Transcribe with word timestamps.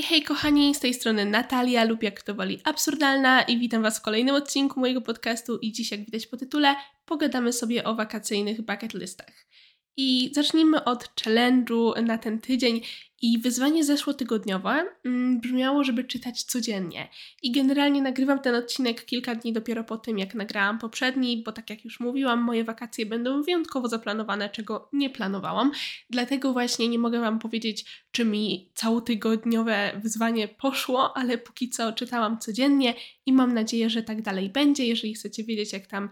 Hej, 0.00 0.08
hej 0.08 0.22
kochani, 0.22 0.74
z 0.74 0.80
tej 0.80 0.94
strony 0.94 1.24
Natalia 1.24 1.84
lub 1.84 2.02
jak 2.02 2.20
kto 2.20 2.34
woli 2.34 2.60
absurdalna 2.64 3.42
i 3.42 3.58
witam 3.58 3.82
Was 3.82 3.98
w 3.98 4.02
kolejnym 4.02 4.34
odcinku 4.34 4.80
mojego 4.80 5.00
podcastu 5.00 5.58
i 5.58 5.72
dziś 5.72 5.90
jak 5.90 6.04
widać 6.04 6.26
po 6.26 6.36
tytule 6.36 6.74
pogadamy 7.04 7.52
sobie 7.52 7.84
o 7.84 7.94
wakacyjnych 7.94 8.62
bucket 8.62 8.94
listach. 8.94 9.46
I 9.96 10.30
zacznijmy 10.34 10.84
od 10.84 11.04
challenge'u 11.22 12.02
na 12.02 12.18
ten 12.18 12.40
tydzień. 12.40 12.80
I 13.22 13.38
wyzwanie 13.38 13.84
zeszłotygodniowe 13.84 14.86
mm, 15.04 15.40
brzmiało, 15.40 15.84
żeby 15.84 16.04
czytać 16.04 16.42
codziennie. 16.42 17.08
I 17.42 17.52
generalnie 17.52 18.02
nagrywam 18.02 18.38
ten 18.38 18.54
odcinek 18.54 19.04
kilka 19.04 19.34
dni 19.34 19.52
dopiero 19.52 19.84
po 19.84 19.98
tym, 19.98 20.18
jak 20.18 20.34
nagrałam 20.34 20.78
poprzedni, 20.78 21.42
bo 21.42 21.52
tak 21.52 21.70
jak 21.70 21.84
już 21.84 22.00
mówiłam, 22.00 22.42
moje 22.42 22.64
wakacje 22.64 23.06
będą 23.06 23.42
wyjątkowo 23.42 23.88
zaplanowane, 23.88 24.50
czego 24.50 24.88
nie 24.92 25.10
planowałam. 25.10 25.72
Dlatego 26.10 26.52
właśnie 26.52 26.88
nie 26.88 26.98
mogę 26.98 27.20
Wam 27.20 27.38
powiedzieć, 27.38 27.84
czy 28.12 28.24
mi 28.24 28.70
całotygodniowe 28.74 30.00
wyzwanie 30.02 30.48
poszło, 30.48 31.16
ale 31.16 31.38
póki 31.38 31.68
co 31.68 31.92
czytałam 31.92 32.38
codziennie 32.38 32.94
i 33.26 33.32
mam 33.32 33.54
nadzieję, 33.54 33.90
że 33.90 34.02
tak 34.02 34.22
dalej 34.22 34.50
będzie. 34.50 34.86
Jeżeli 34.86 35.14
chcecie 35.14 35.44
wiedzieć, 35.44 35.72
jak 35.72 35.86
tam 35.86 36.08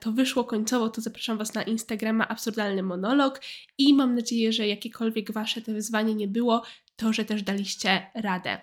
to 0.00 0.12
wyszło 0.12 0.44
końcowo, 0.44 0.88
to 0.88 1.00
zapraszam 1.00 1.38
Was 1.38 1.54
na 1.54 1.62
Instagrama 1.62 2.28
Absurdalny 2.28 2.82
Monolog 2.82 3.40
i 3.78 3.94
mam 3.94 4.14
nadzieję, 4.14 4.52
że 4.52 4.66
jakiekolwiek 4.66 5.32
Wasze 5.32 5.62
te 5.62 5.72
wyzwanie 5.72 6.14
nie 6.14 6.28
było, 6.28 6.62
to 6.96 7.12
że 7.12 7.24
też 7.24 7.42
daliście 7.42 8.10
radę. 8.14 8.58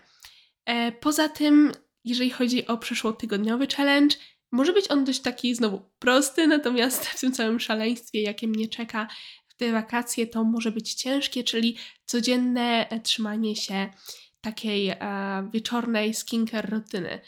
E, 0.66 0.92
poza 0.92 1.30
tym, 1.30 1.72
jeżeli 2.04 2.30
chodzi 2.30 2.68
o 2.68 2.78
przeszłotygodniowy 2.78 3.68
challenge, 3.68 4.16
może 4.52 4.74
być 4.74 4.92
on 4.92 5.06
dość 5.06 5.20
taki 5.20 5.56
znowu 5.56 5.82
prosty, 6.00 6.48
natomiast 6.58 7.06
w 7.06 7.20
tym 7.20 7.32
całym 7.32 7.60
szaleństwie, 7.60 8.22
jakie 8.22 8.48
mnie 8.48 8.68
czeka 8.68 9.08
w 9.48 9.56
te 9.56 9.72
wakacje, 9.72 10.28
to 10.28 10.44
może 10.44 10.72
być 10.72 10.94
ciężkie, 10.94 11.44
czyli 11.44 11.78
codzienne 12.06 12.88
trzymanie 13.04 13.56
się 13.56 13.90
takiej 14.42 14.90
e, 14.90 14.98
wieczornej 15.54 16.14
skincare 16.14 16.70
rutyny 16.70 17.20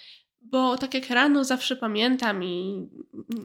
bo 0.52 0.77
tak 0.77 0.94
jak 0.94 1.09
rano 1.09 1.44
zawsze 1.44 1.75
pamiętam 1.75 2.44
i 2.44 2.88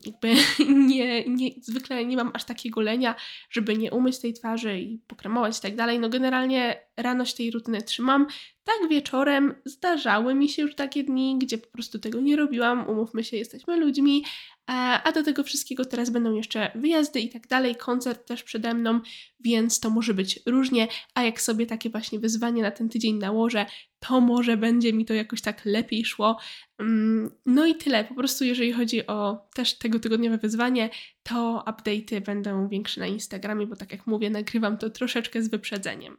jakby 0.07 0.35
nie, 0.89 1.25
nie, 1.29 1.51
zwykle 1.63 2.05
nie 2.05 2.17
mam 2.17 2.31
aż 2.35 2.45
takiego 2.45 2.81
lenia, 2.81 3.15
żeby 3.51 3.77
nie 3.77 3.91
umyć 3.91 4.19
tej 4.19 4.35
twarzy 4.35 4.79
i 4.79 4.99
pokremować 4.99 5.59
i 5.59 5.63
tak 5.63 5.77
dalej. 5.77 5.99
No 5.99 6.09
generalnie 6.09 6.81
rano 6.97 7.25
się 7.25 7.37
tej 7.37 7.51
rutyny 7.51 7.83
trzymam. 7.83 8.27
Tak 8.65 8.89
wieczorem 8.91 9.55
zdarzały 9.65 10.35
mi 10.35 10.49
się 10.49 10.63
już 10.63 10.75
takie 10.75 11.05
dni, 11.05 11.39
gdzie 11.39 11.59
po 11.59 11.69
prostu 11.69 11.99
tego 11.99 12.21
nie 12.21 12.37
robiłam. 12.37 12.89
Umówmy 12.89 13.25
się, 13.25 13.37
jesteśmy 13.37 13.77
ludźmi, 13.77 14.25
E, 14.71 14.73
a 15.03 15.13
do 15.13 15.23
tego 15.23 15.43
wszystkiego 15.43 15.85
teraz 15.85 16.11
będą 16.11 16.35
jeszcze 16.35 16.71
wyjazdy 16.75 17.21
i 17.21 17.29
tak 17.29 17.47
dalej, 17.49 17.77
koncert 17.77 18.27
też 18.27 18.43
przede 18.43 18.75
mną, 18.75 19.01
więc 19.41 19.81
to 19.81 19.91
może 19.91 20.15
być 20.15 20.41
różnie, 20.47 20.89
a 21.15 21.23
jak 21.23 21.41
sobie 21.41 21.67
takie 21.67 21.91
właśnie 21.91 22.19
wyzwanie 22.19 22.63
na 22.63 22.71
ten 22.71 22.89
tydzień 22.89 23.15
nałożę, 23.15 23.67
to 23.99 24.21
może 24.21 24.57
będzie 24.57 24.93
mi 24.93 25.05
to 25.05 25.15
jakoś 25.15 25.41
tak 25.41 25.65
lepiej 25.65 26.05
szło. 26.05 26.39
Mm, 26.79 27.31
no 27.47 27.67
i 27.67 27.75
tyle, 27.75 28.05
po 28.05 28.15
prostu 28.15 28.45
jeżeli 28.45 28.73
chodzi 28.73 29.07
o 29.07 29.49
też 29.55 29.79
tego 29.79 30.01
tygodniowe 30.01 30.39
wyzwanie, 30.39 30.91
to 31.23 31.65
update'y 31.67 32.21
będą 32.21 32.69
większe 32.69 33.01
na 33.01 33.07
Instagramie, 33.07 33.67
bo 33.67 33.77
tak 33.77 33.93
jak 33.93 34.07
mówię, 34.07 34.31
nagrywam 34.31 34.79
to 34.79 34.91
troszeczkę 34.91 35.43
z 35.43 35.49
wyprzedzeniem. 35.49 36.17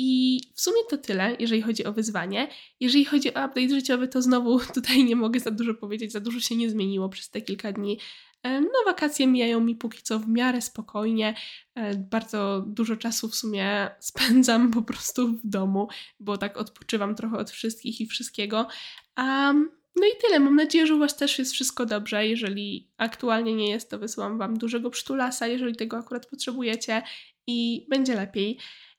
I 0.00 0.40
w 0.54 0.60
sumie 0.60 0.76
to 0.90 0.98
tyle, 0.98 1.36
jeżeli 1.38 1.62
chodzi 1.62 1.84
o 1.84 1.92
wyzwanie. 1.92 2.48
Jeżeli 2.80 3.04
chodzi 3.04 3.28
o 3.28 3.46
update 3.46 3.68
życiowy, 3.68 4.08
to 4.08 4.22
znowu 4.22 4.60
tutaj 4.74 5.04
nie 5.04 5.16
mogę 5.16 5.40
za 5.40 5.50
dużo 5.50 5.74
powiedzieć, 5.74 6.12
za 6.12 6.20
dużo 6.20 6.40
się 6.40 6.56
nie 6.56 6.70
zmieniło 6.70 7.08
przez 7.08 7.30
te 7.30 7.40
kilka 7.40 7.72
dni. 7.72 7.98
E, 8.42 8.60
no, 8.60 8.68
wakacje 8.86 9.26
mijają 9.26 9.60
mi 9.60 9.74
póki 9.74 10.02
co 10.02 10.18
w 10.18 10.28
miarę 10.28 10.62
spokojnie. 10.62 11.34
E, 11.74 11.94
bardzo 11.94 12.64
dużo 12.66 12.96
czasu 12.96 13.28
w 13.28 13.34
sumie 13.34 13.88
spędzam 14.00 14.70
po 14.70 14.82
prostu 14.82 15.28
w 15.28 15.40
domu, 15.44 15.88
bo 16.20 16.38
tak 16.38 16.56
odpoczywam 16.56 17.14
trochę 17.14 17.38
od 17.38 17.50
wszystkich 17.50 18.00
i 18.00 18.06
wszystkiego. 18.06 18.66
Um, 19.16 19.70
no 19.96 20.06
i 20.06 20.22
tyle. 20.22 20.40
Mam 20.40 20.56
nadzieję, 20.56 20.86
że 20.86 20.94
u 20.94 20.98
Was 20.98 21.16
też 21.16 21.38
jest 21.38 21.52
wszystko 21.52 21.86
dobrze. 21.86 22.26
Jeżeli 22.26 22.90
aktualnie 22.96 23.54
nie 23.54 23.70
jest, 23.70 23.90
to 23.90 23.98
wysyłam 23.98 24.38
Wam 24.38 24.58
dużego 24.58 24.90
przytulasa, 24.90 25.46
jeżeli 25.46 25.76
tego 25.76 25.96
akurat 25.96 26.26
potrzebujecie 26.26 27.02
i 27.46 27.86
będzie 27.90 28.14
lepiej. 28.14 28.58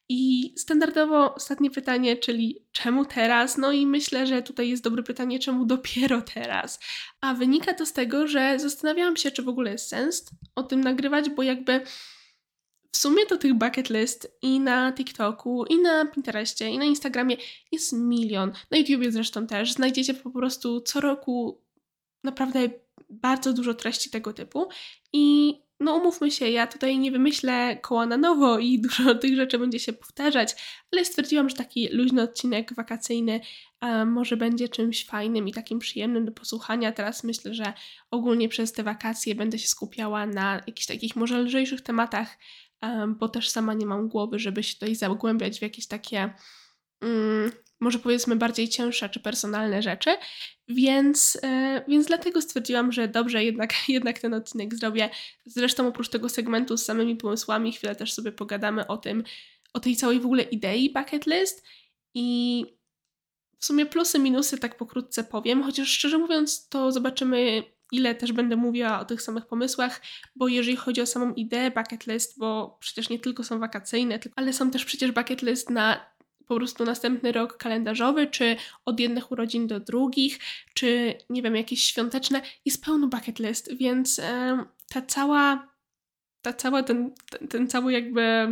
I 0.09 0.53
standardowo 0.57 1.35
ostatnie 1.35 1.71
pytanie, 1.71 2.17
czyli 2.17 2.65
czemu 2.71 3.05
teraz? 3.05 3.57
No 3.57 3.71
i 3.71 3.85
myślę, 3.85 4.27
że 4.27 4.41
tutaj 4.41 4.69
jest 4.69 4.83
dobre 4.83 5.03
pytanie, 5.03 5.39
czemu 5.39 5.65
dopiero 5.65 6.21
teraz? 6.21 6.79
A 7.21 7.33
wynika 7.33 7.73
to 7.73 7.85
z 7.85 7.93
tego, 7.93 8.27
że 8.27 8.59
zastanawiałam 8.59 9.17
się, 9.17 9.31
czy 9.31 9.43
w 9.43 9.49
ogóle 9.49 9.71
jest 9.71 9.89
sens 9.89 10.25
o 10.55 10.63
tym 10.63 10.81
nagrywać, 10.81 11.29
bo 11.29 11.43
jakby 11.43 11.81
w 12.91 12.97
sumie 12.97 13.25
to 13.25 13.37
tych 13.37 13.53
bucket 13.53 13.89
list 13.89 14.37
i 14.41 14.59
na 14.59 14.93
TikToku, 14.93 15.65
i 15.65 15.81
na 15.81 16.05
Pinterestie, 16.05 16.69
i 16.69 16.77
na 16.77 16.85
Instagramie 16.85 17.37
jest 17.71 17.93
milion. 17.93 18.51
Na 18.71 18.77
YouTubie 18.77 19.11
zresztą 19.11 19.47
też. 19.47 19.73
Znajdziecie 19.73 20.13
po 20.13 20.31
prostu 20.31 20.81
co 20.81 21.01
roku 21.01 21.61
naprawdę 22.23 22.69
bardzo 23.09 23.53
dużo 23.53 23.73
treści 23.73 24.09
tego 24.09 24.33
typu 24.33 24.69
i 25.13 25.53
no 25.79 25.95
umówmy 25.95 26.31
się, 26.31 26.49
ja 26.49 26.67
tutaj 26.67 26.99
nie 26.99 27.11
wymyślę 27.11 27.77
koła 27.81 28.05
na 28.05 28.17
nowo 28.17 28.59
i 28.59 28.79
dużo 28.81 29.15
tych 29.21 29.35
rzeczy 29.35 29.59
będzie 29.59 29.79
się 29.79 29.93
powtarzać, 29.93 30.55
ale 30.91 31.05
stwierdziłam, 31.05 31.49
że 31.49 31.55
taki 31.55 31.89
luźny 31.91 32.21
odcinek 32.21 32.73
wakacyjny 32.73 33.41
może 34.05 34.37
będzie 34.37 34.69
czymś 34.69 35.05
fajnym 35.05 35.47
i 35.47 35.53
takim 35.53 35.79
przyjemnym 35.79 36.25
do 36.25 36.31
posłuchania. 36.31 36.91
Teraz 36.91 37.23
myślę, 37.23 37.53
że 37.53 37.73
ogólnie 38.11 38.49
przez 38.49 38.73
te 38.73 38.83
wakacje 38.83 39.35
będę 39.35 39.59
się 39.59 39.67
skupiała 39.67 40.25
na 40.25 40.61
jakichś 40.67 40.85
takich 40.85 41.15
może 41.15 41.39
lżejszych 41.39 41.81
tematach, 41.81 42.37
bo 43.07 43.29
też 43.29 43.49
sama 43.49 43.73
nie 43.73 43.85
mam 43.85 44.07
głowy, 44.07 44.39
żeby 44.39 44.63
się 44.63 44.73
tutaj 44.73 44.95
zagłębiać 44.95 45.59
w 45.59 45.61
jakieś 45.61 45.87
takie 45.87 46.33
mm, 47.01 47.51
może 47.79 47.99
powiedzmy 47.99 48.35
bardziej 48.35 48.69
cięższe 48.69 49.09
czy 49.09 49.19
personalne 49.19 49.81
rzeczy, 49.81 50.09
więc, 50.67 51.37
yy, 51.43 51.83
więc 51.87 52.05
dlatego 52.05 52.41
stwierdziłam, 52.41 52.91
że 52.91 53.07
dobrze, 53.07 53.43
jednak, 53.43 53.73
jednak 53.89 54.19
ten 54.19 54.33
odcinek 54.33 54.75
zrobię. 54.75 55.09
Zresztą 55.45 55.87
oprócz 55.87 56.09
tego 56.09 56.29
segmentu 56.29 56.77
z 56.77 56.85
samymi 56.85 57.15
pomysłami, 57.15 57.73
chwilę 57.73 57.95
też 57.95 58.13
sobie 58.13 58.31
pogadamy 58.31 58.87
o 58.87 58.97
tym, 58.97 59.23
o 59.73 59.79
tej 59.79 59.95
całej 59.95 60.19
w 60.19 60.25
ogóle 60.25 60.43
idei 60.43 60.93
bucket 60.93 61.25
list 61.25 61.63
i 62.13 62.65
w 63.59 63.65
sumie 63.65 63.85
plusy, 63.85 64.19
minusy 64.19 64.57
tak 64.57 64.77
pokrótce 64.77 65.23
powiem, 65.23 65.63
chociaż 65.63 65.89
szczerze 65.89 66.17
mówiąc 66.17 66.69
to 66.69 66.91
zobaczymy 66.91 67.63
ile 67.91 68.15
też 68.15 68.31
będę 68.31 68.55
mówiła 68.55 68.99
o 68.99 69.05
tych 69.05 69.21
samych 69.21 69.45
pomysłach, 69.45 70.01
bo 70.35 70.47
jeżeli 70.47 70.77
chodzi 70.77 71.01
o 71.01 71.05
samą 71.05 71.33
ideę 71.33 71.71
bucket 71.71 72.07
list, 72.07 72.39
bo 72.39 72.77
przecież 72.79 73.09
nie 73.09 73.19
tylko 73.19 73.43
są 73.43 73.59
wakacyjne, 73.59 74.19
ale 74.35 74.53
są 74.53 74.71
też 74.71 74.85
przecież 74.85 75.11
bucket 75.11 75.41
list 75.41 75.69
na 75.69 76.08
po 76.49 76.55
prostu 76.55 76.85
następny 76.85 77.31
rok 77.31 77.57
kalendarzowy, 77.57 78.27
czy 78.27 78.55
od 78.85 78.99
jednych 78.99 79.31
urodzin 79.31 79.67
do 79.67 79.79
drugich, 79.79 80.39
czy 80.73 81.15
nie 81.29 81.41
wiem, 81.41 81.55
jakieś 81.55 81.83
świąteczne, 81.83 82.41
jest 82.65 82.85
pełno 82.85 83.07
bucket 83.07 83.39
list, 83.39 83.77
więc 83.77 84.19
e, 84.19 84.57
ta 84.89 85.01
cała, 85.01 85.67
ta 86.41 86.53
cała 86.53 86.83
ten, 86.83 87.13
ten, 87.31 87.47
ten 87.47 87.67
cały 87.67 87.93
jakby 87.93 88.47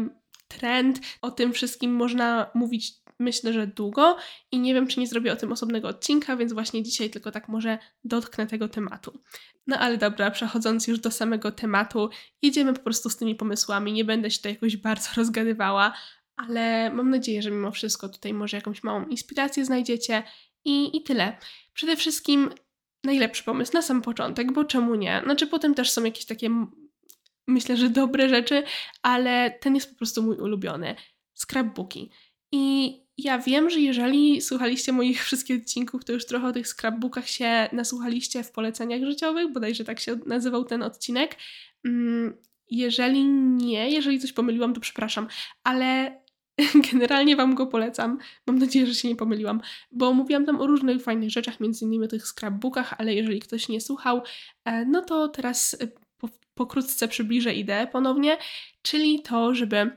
trend, 0.48 1.00
o 1.22 1.32
tym 1.32 1.54
wszystkim 1.54 1.96
można 1.96 2.52
mówić 2.54 2.94
myślę, 3.20 3.54
że 3.54 3.68
długo 3.68 4.18
i 4.52 4.60
nie 4.60 4.74
wiem, 4.74 4.88
czy 4.88 5.00
nie 5.00 5.08
zrobię 5.08 5.34
o 5.34 5.36
tym 5.36 5.52
osobnego 5.52 5.88
odcinka, 5.88 6.36
więc 6.36 6.54
właśnie 6.54 6.84
dzisiaj 6.84 7.10
tylko 7.10 7.32
tak 7.32 7.48
może 7.48 7.78
dotknę 8.04 8.48
tego 8.48 8.70
tematu. 8.70 9.20
No 9.68 9.78
ale 9.80 9.98
dobra, 9.98 10.32
przechodząc 10.32 10.88
już 10.88 11.00
do 11.00 11.12
samego 11.12 11.52
tematu, 11.52 12.10
jedziemy 12.42 12.74
po 12.74 12.80
prostu 12.80 13.10
z 13.10 13.18
tymi 13.18 13.36
pomysłami, 13.36 13.94
nie 13.94 14.06
będę 14.06 14.32
się 14.32 14.38
tutaj 14.38 14.54
jakoś 14.54 14.78
bardzo 14.78 15.10
rozgadywała, 15.18 15.94
ale 16.38 16.92
mam 16.94 17.10
nadzieję, 17.10 17.42
że 17.42 17.52
mimo 17.52 17.72
wszystko 17.72 18.10
tutaj 18.10 18.34
może 18.34 18.58
jakąś 18.58 18.84
małą 18.84 19.06
inspirację 19.06 19.66
znajdziecie 19.66 20.24
i, 20.66 20.98
i 20.98 21.04
tyle. 21.04 21.38
Przede 21.74 21.96
wszystkim 21.96 22.50
najlepszy 23.04 23.44
pomysł 23.44 23.72
na 23.74 23.82
sam 23.82 24.02
początek, 24.02 24.52
bo 24.52 24.66
czemu 24.66 24.96
nie? 24.96 25.22
Znaczy 25.24 25.48
potem 25.48 25.74
też 25.74 25.92
są 25.92 26.04
jakieś 26.04 26.26
takie, 26.26 26.50
myślę, 27.48 27.78
że 27.78 27.90
dobre 27.90 28.30
rzeczy, 28.30 28.64
ale 29.02 29.52
ten 29.52 29.76
jest 29.76 29.90
po 29.90 29.98
prostu 29.98 30.24
mój 30.24 30.38
ulubiony. 30.38 30.96
Scrapbooki. 31.34 32.10
I 32.52 32.94
ja 33.18 33.40
wiem, 33.40 33.70
że 33.70 33.80
jeżeli 33.80 34.42
słuchaliście 34.42 34.92
moich 34.92 35.24
wszystkich 35.26 35.62
odcinków, 35.62 36.06
to 36.06 36.14
już 36.14 36.26
trochę 36.26 36.48
o 36.48 36.52
tych 36.52 36.68
scrapbookach 36.68 37.30
się 37.30 37.70
nasłuchaliście 37.72 38.44
w 38.44 38.52
poleceniach 38.52 39.04
życiowych, 39.04 39.54
bodajże 39.54 39.84
tak 39.84 40.00
się 40.00 40.20
nazywał 40.26 40.66
ten 40.66 40.84
odcinek. 40.84 41.36
Mm, 41.86 42.38
jeżeli 42.70 43.24
nie, 43.26 43.90
jeżeli 43.90 44.20
coś 44.20 44.34
pomyliłam, 44.34 44.74
to 44.74 44.80
przepraszam, 44.80 45.28
ale 45.64 46.20
Generalnie 46.92 47.36
Wam 47.36 47.56
go 47.56 47.68
polecam. 47.68 48.18
Mam 48.48 48.60
nadzieję, 48.60 48.88
że 48.88 48.96
się 48.96 49.08
nie 49.08 49.16
pomyliłam, 49.16 49.62
bo 49.92 50.14
mówiłam 50.14 50.46
tam 50.46 50.62
o 50.62 50.68
różnych 50.68 51.04
fajnych 51.04 51.30
rzeczach, 51.30 51.60
między 51.60 51.86
innymi 51.86 52.06
o 52.06 52.08
tych 52.08 52.28
scrapbookach, 52.28 52.94
ale 52.98 53.14
jeżeli 53.14 53.40
ktoś 53.40 53.70
nie 53.70 53.82
słuchał, 53.82 54.22
e, 54.66 54.86
no 54.86 55.02
to 55.02 55.28
teraz 55.28 55.78
e, 55.82 55.88
pokrótce 56.58 57.08
przybliżę 57.08 57.54
ideę 57.54 57.88
ponownie, 57.88 58.38
czyli 58.82 59.22
to, 59.22 59.56
żeby 59.56 59.92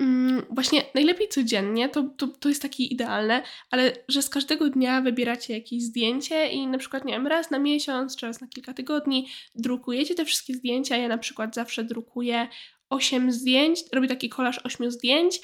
mm, 0.00 0.42
właśnie 0.50 0.82
najlepiej 0.94 1.28
codziennie, 1.28 1.88
to, 1.88 2.02
to, 2.16 2.28
to 2.28 2.48
jest 2.48 2.62
takie 2.62 2.84
idealne, 2.84 3.42
ale 3.70 3.92
że 4.08 4.22
z 4.22 4.30
każdego 4.30 4.70
dnia 4.70 5.00
wybieracie 5.00 5.54
jakieś 5.54 5.82
zdjęcie 5.82 6.48
i 6.48 6.66
na 6.66 6.78
przykład, 6.78 7.04
nie 7.04 7.12
wiem, 7.12 7.26
raz 7.26 7.50
na 7.50 7.58
miesiąc 7.58 8.16
czy 8.16 8.26
raz 8.26 8.40
na 8.40 8.46
kilka 8.46 8.74
tygodni 8.74 9.28
drukujecie 9.54 10.14
te 10.14 10.24
wszystkie 10.24 10.54
zdjęcia. 10.54 10.96
Ja 10.96 11.08
na 11.08 11.18
przykład 11.18 11.54
zawsze 11.54 11.84
drukuję 11.84 12.48
8 12.90 13.32
zdjęć, 13.32 13.80
robię 13.92 14.08
taki 14.08 14.28
kolaż 14.28 14.58
8 14.64 14.90
zdjęć 14.90 15.40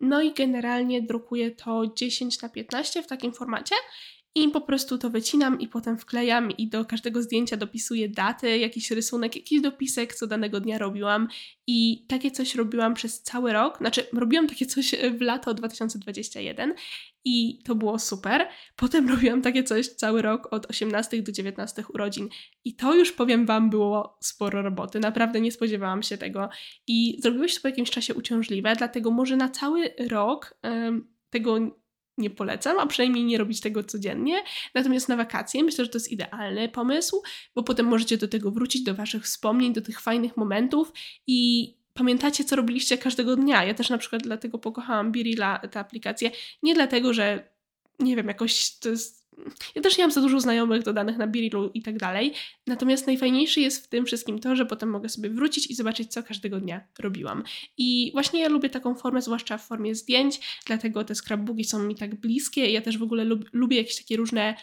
No 0.00 0.22
i 0.22 0.32
generalnie 0.32 1.02
drukuję 1.02 1.50
to 1.50 1.82
10 1.96 2.42
na 2.42 2.48
15 2.48 3.02
w 3.02 3.06
takim 3.06 3.32
formacie 3.32 3.74
i 4.34 4.48
po 4.48 4.60
prostu 4.60 4.98
to 4.98 5.10
wycinam 5.10 5.60
i 5.60 5.68
potem 5.68 5.98
wklejam 5.98 6.50
i 6.50 6.68
do 6.68 6.84
każdego 6.84 7.22
zdjęcia 7.22 7.56
dopisuję 7.56 8.08
daty, 8.08 8.58
jakiś 8.58 8.90
rysunek, 8.90 9.36
jakiś 9.36 9.60
dopisek, 9.60 10.14
co 10.14 10.26
danego 10.26 10.60
dnia 10.60 10.78
robiłam. 10.78 11.28
I 11.66 12.06
takie 12.08 12.30
coś 12.30 12.54
robiłam 12.54 12.94
przez 12.94 13.22
cały 13.22 13.52
rok. 13.52 13.78
Znaczy, 13.78 14.06
robiłam 14.12 14.46
takie 14.46 14.66
coś 14.66 14.94
w 15.18 15.20
lato 15.20 15.54
2021 15.54 16.74
i 17.24 17.62
to 17.64 17.74
było 17.74 17.98
super. 17.98 18.48
Potem 18.76 19.08
robiłam 19.10 19.42
takie 19.42 19.64
coś 19.64 19.88
cały 19.88 20.22
rok 20.22 20.48
od 20.50 20.70
18 20.70 21.22
do 21.22 21.32
19 21.32 21.84
urodzin 21.94 22.28
i 22.64 22.76
to 22.76 22.94
już 22.94 23.12
powiem 23.12 23.46
Wam 23.46 23.70
było 23.70 24.18
sporo 24.20 24.62
roboty. 24.62 25.00
Naprawdę 25.00 25.40
nie 25.40 25.52
spodziewałam 25.52 26.02
się 26.02 26.18
tego 26.18 26.48
i 26.86 27.16
zrobiło 27.22 27.48
się 27.48 27.54
to 27.54 27.62
po 27.62 27.68
jakimś 27.68 27.90
czasie 27.90 28.14
uciążliwe, 28.14 28.76
dlatego 28.76 29.10
może 29.10 29.36
na 29.36 29.48
cały 29.48 29.94
rok 30.08 30.58
um, 30.62 31.12
tego 31.30 31.81
nie 32.18 32.30
polecam, 32.30 32.78
a 32.78 32.86
przynajmniej 32.86 33.24
nie 33.24 33.38
robić 33.38 33.60
tego 33.60 33.84
codziennie. 33.84 34.42
Natomiast 34.74 35.08
na 35.08 35.16
wakacje 35.16 35.64
myślę, 35.64 35.84
że 35.84 35.90
to 35.90 35.98
jest 35.98 36.12
idealny 36.12 36.68
pomysł, 36.68 37.22
bo 37.54 37.62
potem 37.62 37.86
możecie 37.86 38.16
do 38.16 38.28
tego 38.28 38.50
wrócić, 38.50 38.82
do 38.82 38.94
Waszych 38.94 39.24
wspomnień, 39.24 39.72
do 39.72 39.80
tych 39.80 40.00
fajnych 40.00 40.36
momentów 40.36 40.92
i 41.26 41.68
pamiętacie, 41.94 42.44
co 42.44 42.56
robiliście 42.56 42.98
każdego 42.98 43.36
dnia. 43.36 43.64
Ja 43.64 43.74
też 43.74 43.90
na 43.90 43.98
przykład 43.98 44.22
dlatego 44.22 44.58
pokochałam 44.58 45.12
Birilla, 45.12 45.58
tę 45.58 45.80
aplikację. 45.80 46.30
Nie 46.62 46.74
dlatego, 46.74 47.14
że 47.14 47.52
nie 47.98 48.16
wiem, 48.16 48.28
jakoś 48.28 48.78
to 48.78 48.88
jest 48.88 49.21
ja 49.74 49.82
też 49.82 49.98
nie 49.98 50.04
mam 50.04 50.10
za 50.10 50.20
dużo 50.20 50.40
znajomych 50.40 50.82
dodanych 50.82 51.18
na 51.18 51.26
Birilu 51.26 51.70
i 51.74 51.82
tak 51.82 51.98
dalej. 51.98 52.34
Natomiast 52.66 53.06
najfajniejsze 53.06 53.60
jest 53.60 53.84
w 53.84 53.88
tym 53.88 54.06
wszystkim 54.06 54.38
to, 54.38 54.56
że 54.56 54.66
potem 54.66 54.90
mogę 54.90 55.08
sobie 55.08 55.30
wrócić 55.30 55.70
i 55.70 55.74
zobaczyć, 55.74 56.12
co 56.12 56.22
każdego 56.22 56.60
dnia 56.60 56.80
robiłam. 56.98 57.42
I 57.78 58.10
właśnie 58.12 58.40
ja 58.40 58.48
lubię 58.48 58.70
taką 58.70 58.94
formę, 58.94 59.22
zwłaszcza 59.22 59.58
w 59.58 59.66
formie 59.66 59.94
zdjęć, 59.94 60.40
dlatego 60.66 61.04
te 61.04 61.14
scrapbooki 61.14 61.64
są 61.64 61.78
mi 61.78 61.94
tak 61.94 62.14
bliskie. 62.14 62.70
Ja 62.70 62.80
też 62.80 62.98
w 62.98 63.02
ogóle 63.02 63.24
lub, 63.24 63.44
lubię 63.52 63.76
jakieś 63.76 63.96
takie 63.96 64.16
różne 64.16 64.54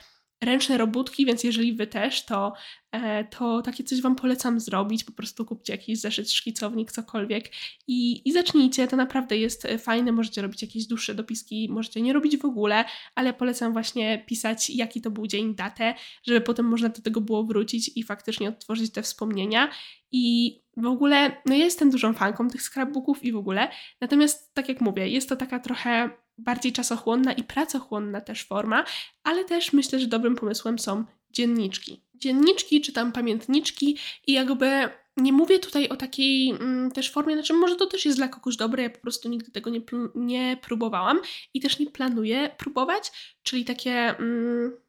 ręczne 0.41 0.77
robótki, 0.77 1.25
więc 1.25 1.43
jeżeli 1.43 1.73
wy 1.73 1.87
też, 1.87 2.25
to, 2.25 2.53
e, 2.91 3.23
to 3.23 3.61
takie 3.61 3.83
coś 3.83 4.01
wam 4.01 4.15
polecam 4.15 4.59
zrobić. 4.59 5.03
Po 5.03 5.11
prostu 5.11 5.45
kupcie 5.45 5.73
jakiś 5.73 5.99
zeszyt, 5.99 6.31
szkicownik, 6.31 6.91
cokolwiek 6.91 7.51
i, 7.87 8.29
i 8.29 8.31
zacznijcie. 8.31 8.87
To 8.87 8.95
naprawdę 8.95 9.37
jest 9.37 9.65
e, 9.65 9.77
fajne. 9.77 10.11
Możecie 10.11 10.41
robić 10.41 10.61
jakieś 10.61 10.87
dłuższe 10.87 11.15
dopiski, 11.15 11.67
możecie 11.71 12.01
nie 12.01 12.13
robić 12.13 12.37
w 12.37 12.45
ogóle, 12.45 12.85
ale 13.15 13.33
polecam 13.33 13.73
właśnie 13.73 14.23
pisać, 14.27 14.69
jaki 14.69 15.01
to 15.01 15.11
był 15.11 15.27
dzień, 15.27 15.55
datę, 15.55 15.93
żeby 16.27 16.41
potem 16.41 16.65
można 16.65 16.89
do 16.89 17.01
tego 17.01 17.21
było 17.21 17.43
wrócić 17.43 17.91
i 17.95 18.03
faktycznie 18.03 18.49
odtworzyć 18.49 18.91
te 18.91 19.01
wspomnienia. 19.01 19.69
I 20.11 20.55
w 20.77 20.85
ogóle, 20.85 21.41
no 21.45 21.55
ja 21.55 21.65
jestem 21.65 21.89
dużą 21.89 22.13
fanką 22.13 22.47
tych 22.47 22.61
scrapbooków 22.61 23.23
i 23.23 23.31
w 23.31 23.37
ogóle. 23.37 23.71
Natomiast, 24.01 24.53
tak 24.53 24.69
jak 24.69 24.81
mówię, 24.81 25.07
jest 25.07 25.29
to 25.29 25.35
taka 25.35 25.59
trochę 25.59 26.09
bardziej 26.39 26.73
czasochłonna 26.73 27.33
i 27.33 27.43
pracochłonna 27.43 28.21
też 28.21 28.43
forma, 28.43 28.85
ale 29.23 29.45
też 29.45 29.73
myślę, 29.73 29.99
że 29.99 30.07
dobrym 30.07 30.35
pomysłem 30.35 30.79
są 30.79 31.05
dzienniczki. 31.29 32.03
Dzienniczki 32.15 32.81
czy 32.81 32.93
tam 32.93 33.11
pamiętniczki 33.11 33.97
i 34.27 34.33
jakby 34.33 34.89
nie 35.17 35.33
mówię 35.33 35.59
tutaj 35.59 35.89
o 35.89 35.95
takiej 35.95 36.49
mm, 36.49 36.91
też 36.91 37.11
formie, 37.11 37.33
znaczy 37.33 37.53
może 37.53 37.75
to 37.75 37.85
też 37.85 38.05
jest 38.05 38.17
dla 38.17 38.27
kogoś 38.27 38.55
dobre, 38.55 38.83
ja 38.83 38.89
po 38.89 38.99
prostu 38.99 39.29
nigdy 39.29 39.51
tego 39.51 39.69
nie, 39.69 39.81
nie 40.15 40.57
próbowałam 40.61 41.19
i 41.53 41.59
też 41.59 41.79
nie 41.79 41.91
planuję 41.91 42.55
próbować, 42.57 43.11
czyli 43.43 43.65
takie... 43.65 43.91
Mm, 43.91 44.88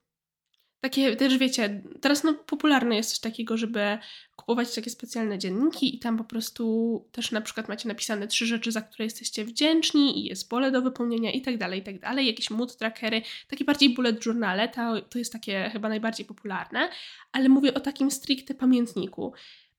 takie 0.81 1.17
też 1.17 1.39
wiecie, 1.39 1.83
teraz 2.01 2.25
no 2.25 2.35
popularne 2.35 2.97
jest 2.97 3.11
coś 3.11 3.19
takiego, 3.19 3.57
żeby 3.57 3.99
kupować 4.37 4.75
takie 4.75 4.91
specjalne 4.91 5.39
dzienniki 5.39 5.97
i 5.97 5.99
tam 5.99 6.19
po 6.19 6.25
prostu 6.25 7.05
też 7.13 7.33
na 7.33 7.41
przykład 7.41 7.69
macie 7.69 7.89
napisane 7.89 8.27
trzy 8.27 8.47
rzeczy, 8.47 8.73
za 8.73 8.83
które 8.83 9.05
jesteście 9.05 9.45
wdzięczni 9.45 10.19
i 10.19 10.29
jest 10.29 10.49
pole 10.49 10.71
do 10.71 10.83
wypełnienia 10.83 11.33
i 11.33 11.43
tak 11.43 11.59
dalej, 11.59 11.81
i 11.81 11.83
tak 11.83 12.01
dalej, 12.01 12.27
jakieś 12.27 12.51
mood 12.51 12.77
trackery, 12.77 13.23
takie 13.49 13.65
bardziej 13.65 13.95
bullet 13.95 14.27
journale, 14.27 14.69
to, 14.69 15.01
to 15.01 15.19
jest 15.19 15.33
takie 15.33 15.71
chyba 15.73 15.89
najbardziej 15.89 16.27
popularne, 16.27 16.89
ale 17.33 17.49
mówię 17.49 17.75
o 17.75 17.81
takim 17.81 18.11
stricte 18.11 18.55
pamiętniku, 18.55 19.33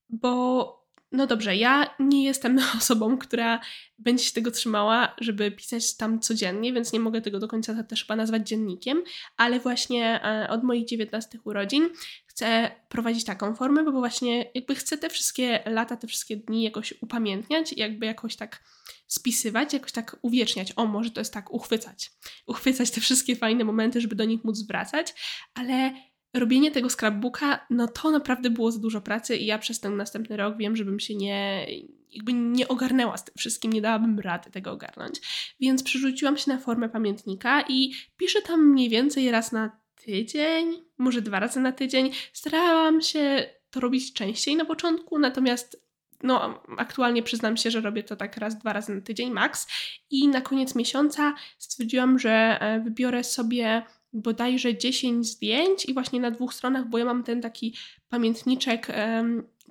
bo 0.10 0.81
no 1.12 1.28
dobrze, 1.28 1.56
ja 1.56 1.96
nie 2.00 2.24
jestem 2.24 2.60
osobą, 2.78 3.18
która 3.18 3.60
będzie 3.98 4.24
się 4.24 4.34
tego 4.34 4.52
trzymała, 4.52 5.16
żeby 5.18 5.52
pisać 5.52 5.98
tam 5.98 6.20
codziennie, 6.20 6.74
więc 6.74 6.94
nie 6.94 7.00
mogę 7.00 7.22
tego 7.22 7.40
do 7.40 7.48
końca 7.48 7.84
też 7.84 8.02
chyba 8.02 8.16
nazwać 8.16 8.48
dziennikiem, 8.48 9.04
ale 9.38 9.60
właśnie 9.60 10.24
e, 10.24 10.50
od 10.50 10.64
moich 10.64 10.86
19 10.86 11.40
urodzin 11.44 11.90
chcę 12.26 12.72
prowadzić 12.90 13.26
taką 13.26 13.56
formę, 13.56 13.84
bo 13.84 13.92
właśnie 13.92 14.52
jakby 14.56 14.76
chcę 14.76 14.98
te 14.98 15.10
wszystkie 15.10 15.64
lata, 15.66 15.98
te 15.98 16.08
wszystkie 16.08 16.38
dni 16.38 16.64
jakoś 16.64 16.94
upamiętniać, 17.02 17.74
jakby 17.74 18.06
jakoś 18.06 18.36
tak 18.36 18.64
spisywać, 19.08 19.74
jakoś 19.74 19.92
tak 19.92 20.18
uwieczniać. 20.22 20.74
O, 20.76 20.86
może 20.86 21.12
to 21.12 21.22
jest 21.22 21.34
tak, 21.34 21.54
uchwycać. 21.54 22.12
Uchwycać 22.46 22.92
te 22.92 23.02
wszystkie 23.02 23.36
fajne 23.36 23.64
momenty, 23.64 24.02
żeby 24.02 24.16
do 24.16 24.26
nich 24.26 24.44
móc 24.44 24.62
wracać, 24.62 25.14
ale 25.54 25.94
robienie 26.34 26.72
tego 26.72 26.90
scrapbooka, 26.90 27.66
no 27.70 27.88
to 27.88 28.12
naprawdę 28.12 28.50
było 28.50 28.72
za 28.72 28.80
dużo 28.80 29.02
pracy 29.02 29.38
i 29.38 29.46
ja 29.46 29.58
przez 29.58 29.80
ten 29.80 29.98
następny 29.98 30.38
rok 30.38 30.58
wiem, 30.58 30.76
żebym 30.76 31.00
się 31.00 31.16
nie, 31.16 31.68
jakby 32.12 32.34
nie 32.34 32.68
ogarnęła 32.68 33.18
z 33.18 33.26
tym 33.26 33.34
wszystkim, 33.38 33.74
nie 33.74 33.82
dałabym 33.82 34.20
rady 34.20 34.52
tego 34.52 34.72
ogarnąć. 34.72 35.22
Więc 35.60 35.84
przerzuciłam 35.84 36.38
się 36.38 36.52
na 36.52 36.58
formę 36.58 36.90
pamiętnika 36.90 37.62
i 37.70 37.94
piszę 38.18 38.42
tam 38.42 38.70
mniej 38.70 38.90
więcej 38.90 39.32
raz 39.32 39.52
na 39.52 39.82
tydzień, 40.06 40.84
może 40.98 41.22
dwa 41.22 41.40
razy 41.40 41.60
na 41.60 41.72
tydzień. 41.72 42.12
Starałam 42.34 43.02
się 43.02 43.50
to 43.70 43.80
robić 43.80 44.14
częściej 44.14 44.56
na 44.56 44.66
początku, 44.66 45.20
natomiast 45.20 45.92
no, 46.24 46.64
aktualnie 46.78 47.24
przyznam 47.24 47.58
się, 47.58 47.72
że 47.72 47.82
robię 47.82 48.04
to 48.04 48.16
tak 48.16 48.38
raz, 48.38 48.60
dwa 48.60 48.74
razy 48.74 48.96
na 48.96 49.02
tydzień 49.02 49.32
max. 49.32 49.68
I 50.10 50.28
na 50.28 50.42
koniec 50.42 50.76
miesiąca 50.76 51.36
stwierdziłam, 51.58 52.20
że 52.20 52.58
e, 52.62 52.80
wybiorę 52.80 53.24
sobie 53.24 53.84
bodajże 54.14 54.78
10 54.78 55.28
zdjęć 55.28 55.86
i 55.86 55.94
właśnie 55.94 56.20
na 56.20 56.32
dwóch 56.32 56.54
stronach, 56.54 56.90
bo 56.90 56.98
ja 56.98 57.06
mam 57.06 57.24
ten 57.24 57.42
taki 57.42 57.76
pamiętniczek 58.10 58.88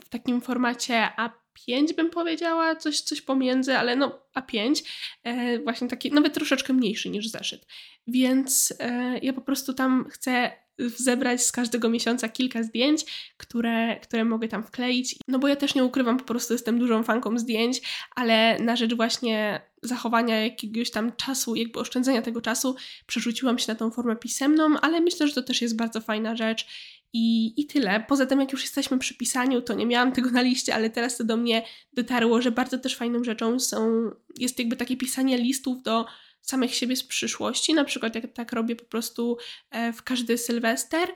w 0.05 0.09
takim 0.09 0.41
formacie 0.41 1.09
A5 1.19 1.95
bym 1.97 2.11
powiedziała, 2.11 2.77
coś, 2.77 3.01
coś 3.01 3.21
pomiędzy, 3.23 3.77
ale 3.77 3.97
no 3.97 4.23
A5, 4.37 4.83
e, 5.23 5.59
właśnie 5.59 5.89
taki 5.89 6.13
nawet 6.13 6.35
troszeczkę 6.35 6.73
mniejszy 6.73 7.11
niż 7.11 7.29
zeszyt. 7.29 7.67
Więc 8.07 8.75
e, 8.79 9.19
ja 9.19 9.33
po 9.33 9.41
prostu 9.41 9.75
tam 9.75 10.09
chcę 10.11 10.53
zebrać 10.79 11.43
z 11.43 11.53
każdego 11.53 11.89
miesiąca 11.89 12.29
kilka 12.29 12.63
zdjęć, 12.63 13.33
które, 13.37 14.01
które 14.01 14.25
mogę 14.25 14.49
tam 14.49 14.63
wkleić. 14.65 15.17
No 15.29 15.39
bo 15.39 15.49
ja 15.49 15.57
też 15.57 15.75
nie 15.75 15.85
ukrywam, 15.85 16.19
po 16.19 16.25
prostu 16.25 16.55
jestem 16.55 16.79
dużą 16.79 17.03
fanką 17.03 17.39
zdjęć, 17.39 17.81
ale 18.17 18.59
na 18.59 18.77
rzecz 18.77 18.95
właśnie 18.95 19.61
zachowania 19.83 20.45
jakiegoś 20.45 20.91
tam 20.91 21.13
czasu, 21.17 21.55
jakby 21.55 21.81
oszczędzenia 21.81 22.23
tego 22.23 22.41
czasu, 22.41 22.77
przerzuciłam 23.07 23.59
się 23.59 23.73
na 23.73 23.75
tą 23.75 23.91
formę 23.91 24.17
pisemną, 24.17 24.81
ale 24.81 25.01
myślę, 25.01 25.29
że 25.29 25.35
to 25.35 25.43
też 25.43 25.63
jest 25.63 25.77
bardzo 25.77 26.01
fajna 26.01 26.37
rzecz. 26.37 26.67
I, 27.13 27.61
I 27.61 27.67
tyle. 27.67 28.05
Poza 28.09 28.27
tym, 28.27 28.41
jak 28.41 28.53
już 28.53 28.63
jesteśmy 28.63 28.99
przy 28.99 29.15
pisaniu, 29.15 29.63
to 29.63 29.75
nie 29.75 29.87
miałam 29.87 30.13
tego 30.13 30.31
na 30.31 30.43
liście, 30.43 30.75
ale 30.75 30.91
teraz 30.91 31.17
to 31.17 31.25
do 31.25 31.37
mnie 31.37 31.63
dotarło, 31.93 32.43
że 32.43 32.51
bardzo 32.51 32.79
też 32.79 32.97
fajną 32.97 33.25
rzeczą 33.25 33.61
są, 33.61 34.11
jest 34.39 34.59
jakby 34.59 34.77
takie 34.77 34.97
pisanie 34.97 35.39
listów 35.39 35.83
do 35.83 36.07
samych 36.41 36.75
siebie 36.75 36.97
z 36.97 37.05
przyszłości. 37.05 37.75
Na 37.75 37.85
przykład 37.85 38.15
jak 38.15 38.33
tak 38.33 38.53
robię 38.53 38.77
po 38.77 38.85
prostu 38.85 39.37
e, 39.71 39.93
w 39.93 40.03
każdy 40.03 40.39
sylwester 40.39 41.09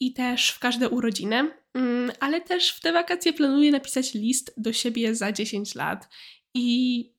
i 0.00 0.12
też 0.12 0.50
w 0.50 0.58
każde 0.58 0.88
urodziny, 0.88 1.50
mm, 1.74 2.12
ale 2.20 2.40
też 2.40 2.70
w 2.70 2.80
te 2.80 2.92
wakacje 2.92 3.32
planuję 3.32 3.70
napisać 3.70 4.14
list 4.14 4.54
do 4.56 4.72
siebie 4.72 5.14
za 5.14 5.32
10 5.32 5.74
lat. 5.74 6.08
I 6.54 7.11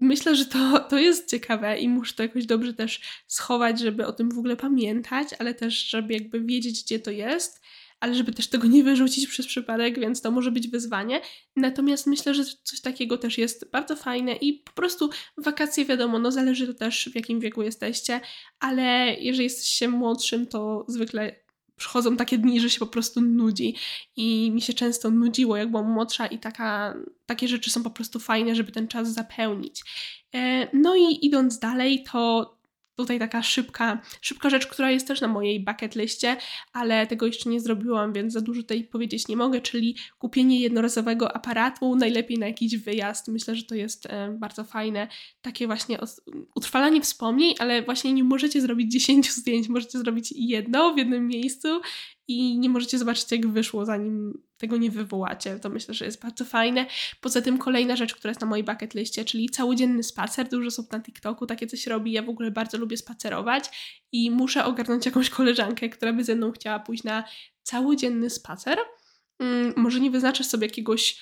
myślę, 0.00 0.36
że 0.36 0.46
to, 0.46 0.80
to 0.90 0.98
jest 0.98 1.30
ciekawe 1.30 1.78
i 1.78 1.88
muszę 1.88 2.14
to 2.14 2.22
jakoś 2.22 2.46
dobrze 2.46 2.74
też 2.74 3.00
schować, 3.26 3.80
żeby 3.80 4.06
o 4.06 4.12
tym 4.12 4.30
w 4.30 4.38
ogóle 4.38 4.56
pamiętać, 4.56 5.28
ale 5.38 5.54
też, 5.54 5.74
żeby 5.74 6.14
jakby 6.14 6.40
wiedzieć, 6.40 6.84
gdzie 6.84 6.98
to 6.98 7.10
jest 7.10 7.60
ale 8.00 8.14
żeby 8.14 8.32
też 8.32 8.48
tego 8.48 8.68
nie 8.68 8.84
wyrzucić 8.84 9.26
przez 9.26 9.46
przypadek, 9.46 10.00
więc 10.00 10.20
to 10.20 10.30
może 10.30 10.50
być 10.50 10.68
wyzwanie. 10.68 11.20
Natomiast 11.56 12.06
myślę, 12.06 12.34
że 12.34 12.44
coś 12.62 12.80
takiego 12.80 13.18
też 13.18 13.38
jest 13.38 13.70
bardzo 13.70 13.96
fajne 13.96 14.32
i 14.32 14.52
po 14.52 14.72
prostu 14.72 15.10
wakacje 15.36 15.84
wiadomo, 15.84 16.18
no 16.18 16.32
zależy 16.32 16.66
to 16.66 16.74
też 16.74 17.10
w 17.12 17.14
jakim 17.14 17.40
wieku 17.40 17.62
jesteście, 17.62 18.20
ale 18.60 19.14
jeżeli 19.14 19.44
jesteście 19.44 19.88
młodszym, 19.88 20.46
to 20.46 20.84
zwykle 20.88 21.47
przychodzą 21.78 22.16
takie 22.16 22.38
dni, 22.38 22.60
że 22.60 22.70
się 22.70 22.78
po 22.78 22.86
prostu 22.86 23.20
nudzi 23.20 23.76
i 24.16 24.50
mi 24.54 24.62
się 24.62 24.74
często 24.74 25.10
nudziło, 25.10 25.56
jak 25.56 25.70
byłam 25.70 25.90
młodsza 25.90 26.26
i 26.26 26.38
taka, 26.38 26.94
takie 27.26 27.48
rzeczy 27.48 27.70
są 27.70 27.82
po 27.82 27.90
prostu 27.90 28.20
fajne, 28.20 28.54
żeby 28.54 28.72
ten 28.72 28.88
czas 28.88 29.12
zapełnić. 29.12 29.84
E, 30.34 30.68
no 30.72 30.96
i 30.96 31.26
idąc 31.26 31.58
dalej, 31.58 32.04
to 32.12 32.57
tutaj 32.98 33.18
taka 33.18 33.42
szybka, 33.42 34.02
szybka 34.20 34.50
rzecz, 34.50 34.66
która 34.66 34.90
jest 34.90 35.08
też 35.08 35.20
na 35.20 35.28
mojej 35.28 35.64
bucket 35.64 35.96
liście, 35.96 36.36
ale 36.72 37.06
tego 37.06 37.26
jeszcze 37.26 37.50
nie 37.50 37.60
zrobiłam, 37.60 38.12
więc 38.12 38.32
za 38.32 38.40
dużo 38.40 38.62
tutaj 38.62 38.84
powiedzieć 38.84 39.28
nie 39.28 39.36
mogę, 39.36 39.60
czyli 39.60 39.96
kupienie 40.18 40.60
jednorazowego 40.60 41.36
aparatu, 41.36 41.96
najlepiej 41.96 42.38
na 42.38 42.46
jakiś 42.46 42.76
wyjazd. 42.76 43.28
Myślę, 43.28 43.56
że 43.56 43.62
to 43.62 43.74
jest 43.74 44.06
e, 44.06 44.36
bardzo 44.38 44.64
fajne, 44.64 45.08
takie 45.42 45.66
właśnie 45.66 45.98
utrwalanie 46.54 47.00
wspomnień, 47.00 47.54
ale 47.58 47.82
właśnie 47.82 48.12
nie 48.12 48.24
możecie 48.24 48.60
zrobić 48.60 48.92
10 48.92 49.32
zdjęć, 49.32 49.68
możecie 49.68 49.98
zrobić 49.98 50.32
jedno 50.36 50.94
w 50.94 50.98
jednym 50.98 51.26
miejscu 51.26 51.80
i 52.28 52.58
nie 52.58 52.68
możecie 52.68 52.98
zobaczyć, 52.98 53.32
jak 53.32 53.46
wyszło, 53.46 53.84
zanim 53.84 54.42
tego 54.58 54.76
nie 54.76 54.90
wywołacie. 54.90 55.58
To 55.58 55.70
myślę, 55.70 55.94
że 55.94 56.04
jest 56.04 56.22
bardzo 56.22 56.44
fajne. 56.44 56.86
Poza 57.20 57.42
tym 57.42 57.58
kolejna 57.58 57.96
rzecz, 57.96 58.14
która 58.14 58.30
jest 58.30 58.40
na 58.40 58.46
mojej 58.46 58.64
bucket 58.64 58.94
liście, 58.94 59.24
czyli 59.24 59.48
całodzienny 59.48 60.02
spacer. 60.02 60.48
Dużo 60.48 60.68
osób 60.68 60.92
na 60.92 61.00
TikToku 61.00 61.46
takie 61.46 61.66
coś 61.66 61.86
robi. 61.86 62.12
Ja 62.12 62.22
w 62.22 62.28
ogóle 62.28 62.50
bardzo 62.50 62.78
lubię 62.78 62.96
spacerować 62.96 63.64
i 64.12 64.30
muszę 64.30 64.64
ogarnąć 64.64 65.06
jakąś 65.06 65.30
koleżankę, 65.30 65.88
która 65.88 66.12
by 66.12 66.24
ze 66.24 66.34
mną 66.34 66.52
chciała 66.52 66.78
pójść 66.78 67.04
na 67.04 67.24
całodzienny 67.62 68.30
spacer. 68.30 68.78
Hmm, 69.38 69.72
może 69.76 70.00
nie 70.00 70.10
wyznaczę 70.10 70.44
sobie 70.44 70.66
jakiegoś 70.66 71.20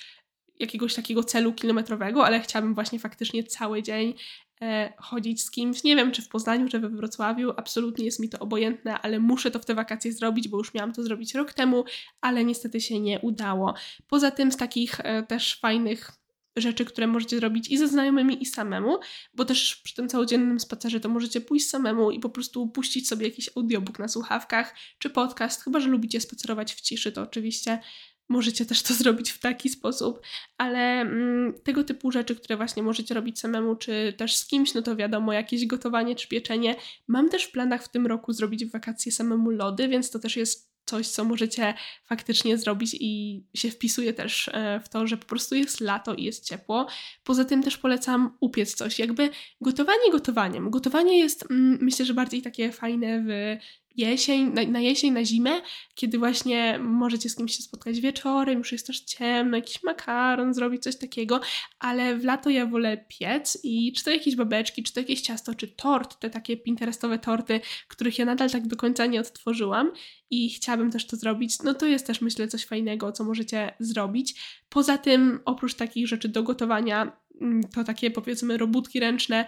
jakiegoś 0.59 0.95
takiego 0.95 1.23
celu 1.23 1.53
kilometrowego, 1.53 2.25
ale 2.25 2.39
chciałabym 2.39 2.73
właśnie 2.73 2.99
faktycznie 2.99 3.43
cały 3.43 3.83
dzień 3.83 4.13
e, 4.61 4.93
chodzić 4.97 5.43
z 5.43 5.51
kimś. 5.51 5.83
Nie 5.83 5.95
wiem, 5.95 6.11
czy 6.11 6.21
w 6.21 6.29
Poznaniu, 6.29 6.69
czy 6.69 6.79
we 6.79 6.89
Wrocławiu, 6.89 7.53
absolutnie 7.57 8.05
jest 8.05 8.19
mi 8.19 8.29
to 8.29 8.39
obojętne, 8.39 8.99
ale 8.99 9.19
muszę 9.19 9.51
to 9.51 9.59
w 9.59 9.65
te 9.65 9.75
wakacje 9.75 10.13
zrobić, 10.13 10.47
bo 10.47 10.57
już 10.57 10.73
miałam 10.73 10.93
to 10.93 11.03
zrobić 11.03 11.35
rok 11.35 11.53
temu, 11.53 11.83
ale 12.21 12.43
niestety 12.43 12.81
się 12.81 12.99
nie 12.99 13.19
udało. 13.19 13.73
Poza 14.07 14.31
tym 14.31 14.51
z 14.51 14.57
takich 14.57 14.99
e, 14.99 15.23
też 15.23 15.59
fajnych 15.59 16.11
rzeczy, 16.57 16.85
które 16.85 17.07
możecie 17.07 17.37
zrobić 17.37 17.71
i 17.71 17.77
ze 17.77 17.87
znajomymi, 17.87 18.43
i 18.43 18.45
samemu, 18.45 18.99
bo 19.33 19.45
też 19.45 19.75
przy 19.75 19.95
tym 19.95 20.09
całodziennym 20.09 20.59
spacerze 20.59 20.99
to 20.99 21.09
możecie 21.09 21.41
pójść 21.41 21.69
samemu 21.69 22.11
i 22.11 22.19
po 22.19 22.29
prostu 22.29 22.67
puścić 22.67 23.07
sobie 23.07 23.27
jakiś 23.27 23.49
audiobook 23.55 23.99
na 23.99 24.07
słuchawkach, 24.07 24.75
czy 24.97 25.09
podcast, 25.09 25.63
chyba 25.63 25.79
że 25.79 25.89
lubicie 25.89 26.21
spacerować 26.21 26.73
w 26.73 26.81
ciszy, 26.81 27.11
to 27.11 27.21
oczywiście 27.21 27.79
możecie 28.29 28.65
też 28.65 28.81
to 28.81 28.93
zrobić 29.03 29.31
w 29.31 29.39
taki 29.39 29.69
sposób, 29.69 30.21
ale 30.57 31.01
mm, 31.01 31.53
tego 31.63 31.83
typu 31.83 32.11
rzeczy, 32.11 32.35
które 32.35 32.57
właśnie 32.57 32.83
możecie 32.83 33.13
robić 33.13 33.39
samemu, 33.39 33.75
czy 33.75 34.13
też 34.17 34.35
z 34.35 34.47
kimś, 34.47 34.73
no 34.73 34.81
to 34.81 34.95
wiadomo, 34.95 35.33
jakieś 35.33 35.67
gotowanie 35.67 36.15
czy 36.15 36.27
pieczenie. 36.27 36.75
Mam 37.07 37.29
też 37.29 37.43
w 37.43 37.51
planach 37.51 37.83
w 37.83 37.89
tym 37.89 38.07
roku 38.07 38.33
zrobić 38.33 38.65
w 38.65 38.71
wakacje 38.71 39.11
samemu 39.11 39.49
lody, 39.49 39.87
więc 39.87 40.11
to 40.11 40.19
też 40.19 40.37
jest 40.37 40.77
coś, 40.87 41.07
co 41.07 41.23
możecie 41.23 41.73
faktycznie 42.05 42.57
zrobić 42.57 42.97
i 42.99 43.43
się 43.53 43.71
wpisuje 43.71 44.13
też 44.13 44.49
e, 44.53 44.79
w 44.79 44.89
to, 44.89 45.07
że 45.07 45.17
po 45.17 45.25
prostu 45.25 45.55
jest 45.55 45.81
lato 45.81 46.13
i 46.13 46.23
jest 46.23 46.45
ciepło. 46.45 46.87
Poza 47.23 47.45
tym 47.45 47.63
też 47.63 47.77
polecam 47.77 48.37
upiec 48.39 48.73
coś. 48.73 48.99
Jakby 48.99 49.29
gotowanie 49.61 50.11
gotowaniem. 50.11 50.69
Gotowanie 50.69 51.19
jest 51.19 51.51
mm, 51.51 51.77
myślę, 51.81 52.05
że 52.05 52.13
bardziej 52.13 52.41
takie 52.41 52.71
fajne 52.71 53.23
w 53.27 53.57
jesień, 53.97 54.53
na, 54.53 54.63
na, 54.63 54.79
jesień, 54.79 55.13
na 55.13 55.25
zimę, 55.25 55.61
kiedy 55.95 56.17
właśnie 56.17 56.79
możecie 56.79 57.29
z 57.29 57.35
kimś 57.35 57.57
się 57.57 57.63
spotkać 57.63 57.99
wieczorem, 57.99 58.57
już 58.57 58.71
jest 58.71 58.87
też 58.87 58.99
ciemno, 58.99 59.57
jakiś 59.57 59.83
makaron, 59.83 60.53
zrobić 60.53 60.83
coś 60.83 60.95
takiego, 60.95 61.39
ale 61.79 62.17
w 62.17 62.23
lato 62.23 62.49
ja 62.49 62.65
wolę 62.65 63.05
piec 63.07 63.57
i 63.63 63.93
czy 63.93 64.03
to 64.03 64.11
jakieś 64.11 64.35
babeczki, 64.35 64.83
czy 64.83 64.93
to 64.93 64.99
jakieś 64.99 65.21
ciasto, 65.21 65.55
czy 65.55 65.67
tort, 65.67 66.19
te 66.19 66.29
takie 66.29 66.57
pinterestowe 66.57 67.19
torty, 67.19 67.61
których 67.87 68.19
ja 68.19 68.25
nadal 68.25 68.49
tak 68.49 68.67
do 68.67 68.75
końca 68.75 69.05
nie 69.05 69.19
odtworzyłam 69.19 69.91
i 70.29 70.49
chciałabym 70.49 70.91
też 70.91 71.07
to 71.07 71.15
zrobić, 71.15 71.59
no 71.63 71.73
to 71.73 71.85
jest 71.85 72.07
też 72.07 72.21
myślę 72.21 72.47
coś 72.47 72.65
fajnego, 72.65 73.11
co 73.11 73.23
możecie 73.23 73.73
zrobić. 73.79 74.41
Poza 74.69 74.97
tym, 74.97 75.39
oprócz 75.45 75.73
takich 75.73 76.07
rzeczy 76.07 76.29
do 76.29 76.43
gotowania, 76.43 77.17
mm, 77.41 77.63
to 77.63 77.83
takie 77.83 78.11
powiedzmy 78.11 78.57
robótki 78.57 78.99
ręczne, 78.99 79.45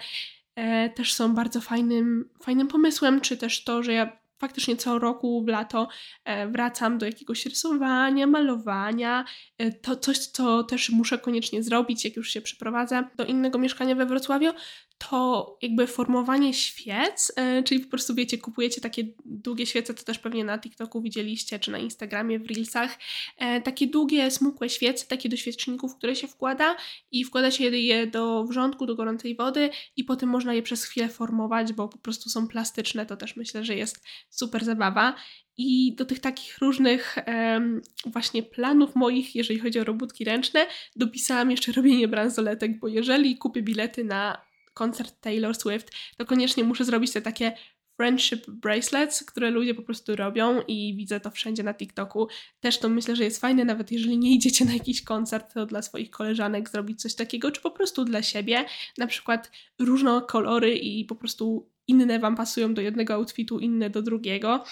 e, 0.56 0.90
też 0.90 1.14
są 1.14 1.36
bardzo 1.36 1.62
fajnym, 1.62 2.30
fajnym 2.44 2.68
pomysłem, 2.68 3.22
czy 3.22 3.38
też 3.38 3.64
to, 3.64 3.84
że 3.84 3.94
ja 3.94 4.20
faktycznie 4.40 4.78
co 4.78 5.00
roku 5.00 5.44
w 5.44 5.48
lato 5.48 5.88
e, 6.26 6.48
wracam 6.48 6.98
do 6.98 7.06
jakiegoś 7.06 7.46
rysowania, 7.46 8.28
malowania. 8.28 9.26
E, 9.58 9.72
to 9.72 9.96
coś, 9.96 10.18
co 10.18 10.64
też 10.64 10.90
muszę 10.90 11.18
koniecznie 11.18 11.64
zrobić, 11.64 12.06
jak 12.06 12.16
już 12.16 12.30
się 12.30 12.42
przeprowadzę 12.42 13.10
do 13.16 13.26
innego 13.26 13.60
mieszkania 13.60 13.96
we 13.96 14.06
Wrocławiu, 14.06 14.52
to 15.00 15.58
jakby 15.62 15.88
formowanie 15.88 16.54
świec, 16.54 17.32
e, 17.36 17.64
czyli 17.64 17.80
po 17.80 17.90
prostu 17.90 18.16
wiecie, 18.16 18.38
kupujecie 18.38 18.82
takie 18.82 19.04
długie 19.26 19.66
świece, 19.66 19.94
to 19.94 20.04
też 20.04 20.20
pewnie 20.20 20.44
na 20.44 20.60
TikToku 20.60 21.02
widzieliście, 21.02 21.60
czy 21.60 21.72
na 21.72 21.78
Instagramie, 21.78 22.40
w 22.40 22.48
Reelsach, 22.48 22.98
e, 23.38 23.62
takie 23.62 23.88
długie, 23.88 24.32
smukłe 24.32 24.70
świece, 24.70 25.06
takie 25.06 25.30
do 25.30 25.38
świeczników, 25.38 25.96
które 25.96 26.16
się 26.16 26.28
wkłada 26.28 26.76
i 27.12 27.24
wkłada 27.24 27.52
się 27.52 27.64
je 27.64 28.08
do 28.08 28.44
wrzątku, 28.44 28.86
do 28.86 28.96
gorącej 28.96 29.36
wody 29.36 29.70
i 29.96 30.04
potem 30.04 30.30
można 30.30 30.54
je 30.54 30.64
przez 30.64 30.86
chwilę 30.86 31.10
formować, 31.10 31.74
bo 31.74 31.88
po 31.88 31.98
prostu 31.98 32.30
są 32.30 32.48
plastyczne, 32.48 33.06
to 33.06 33.18
też 33.18 33.36
myślę, 33.36 33.64
że 33.66 33.76
jest 33.76 34.04
super 34.30 34.66
zabawa. 34.66 35.16
I 35.58 35.96
do 35.96 36.06
tych 36.06 36.20
takich 36.20 36.58
różnych 36.58 37.16
um, 37.28 37.82
właśnie 38.06 38.44
planów 38.44 38.96
moich, 38.96 39.36
jeżeli 39.36 39.60
chodzi 39.60 39.80
o 39.80 39.84
robótki 39.84 40.24
ręczne, 40.24 40.68
dopisałam 40.96 41.52
jeszcze 41.52 41.72
robienie 41.72 42.08
bransoletek, 42.08 42.80
bo 42.80 42.88
jeżeli 42.88 43.38
kupię 43.38 43.62
bilety 43.62 44.04
na 44.04 44.49
koncert 44.80 45.22
Taylor 45.22 45.56
Swift, 45.56 45.92
to 46.18 46.26
koniecznie 46.26 46.64
muszę 46.64 46.86
zrobić 46.86 47.12
te 47.12 47.22
takie 47.22 47.52
friendship 47.98 48.50
bracelets, 48.50 49.24
które 49.24 49.52
ludzie 49.52 49.76
po 49.76 49.82
prostu 49.82 50.16
robią 50.16 50.62
i 50.68 50.96
widzę 50.96 51.20
to 51.20 51.32
wszędzie 51.32 51.64
na 51.64 51.74
TikToku. 51.74 52.28
Też 52.60 52.80
to 52.80 52.90
myślę, 52.90 53.16
że 53.16 53.24
jest 53.24 53.42
fajne, 53.42 53.66
nawet 53.66 53.92
jeżeli 53.92 54.18
nie 54.18 54.36
idziecie 54.36 54.66
na 54.66 54.74
jakiś 54.74 55.02
koncert, 55.02 55.54
to 55.54 55.66
dla 55.66 55.82
swoich 55.82 56.10
koleżanek 56.10 56.70
zrobić 56.70 57.02
coś 57.02 57.16
takiego, 57.16 57.52
czy 57.52 57.62
po 57.62 57.72
prostu 57.72 58.06
dla 58.06 58.24
siebie, 58.24 58.66
na 58.98 59.08
przykład 59.08 59.52
różne 59.80 60.22
kolory 60.28 60.76
i 60.76 61.06
po 61.06 61.16
prostu 61.16 61.70
inne 61.88 62.20
Wam 62.20 62.36
pasują 62.36 62.74
do 62.74 62.82
jednego 62.82 63.14
outfitu, 63.14 63.60
inne 63.60 63.90
do 63.90 64.02
drugiego. 64.02 64.64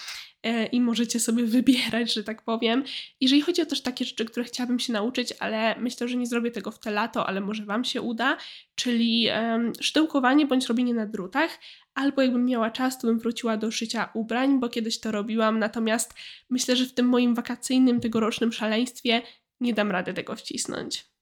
E, 0.47 0.65
i 0.65 0.81
możecie 0.81 1.19
sobie 1.19 1.45
wybierać, 1.45 2.13
że 2.13 2.23
tak 2.23 2.41
powiem. 2.41 2.83
Jeżeli 3.21 3.41
chodzi 3.41 3.61
o 3.61 3.65
też 3.65 3.81
takie 3.81 4.05
rzeczy, 4.05 4.25
które 4.25 4.45
chciałabym 4.45 4.79
się 4.79 4.93
nauczyć, 4.93 5.33
ale 5.39 5.75
myślę, 5.79 6.07
że 6.07 6.17
nie 6.17 6.27
zrobię 6.27 6.51
tego 6.51 6.71
w 6.71 6.79
te 6.79 6.91
lato, 6.91 7.27
ale 7.27 7.41
może 7.41 7.65
Wam 7.65 7.83
się 7.83 8.01
uda, 8.01 8.37
czyli 8.75 9.27
um, 9.27 9.71
sztyłkowanie 9.81 10.45
bądź 10.45 10.67
robienie 10.67 10.93
na 10.93 11.05
drutach, 11.05 11.59
albo 11.93 12.21
jakbym 12.21 12.45
miała 12.45 12.71
czas, 12.71 12.99
to 12.99 13.07
bym 13.07 13.19
wróciła 13.19 13.57
do 13.57 13.71
szycia 13.71 14.09
ubrań, 14.13 14.59
bo 14.59 14.69
kiedyś 14.69 14.99
to 14.99 15.11
robiłam, 15.11 15.59
natomiast 15.59 16.13
myślę, 16.49 16.75
że 16.75 16.85
w 16.85 16.93
tym 16.93 17.05
moim 17.05 17.35
wakacyjnym, 17.35 17.99
tegorocznym 17.99 18.53
szaleństwie 18.53 19.21
nie 19.59 19.73
dam 19.73 19.91
rady 19.91 20.13
tego 20.13 20.35
wcisnąć. 20.35 21.16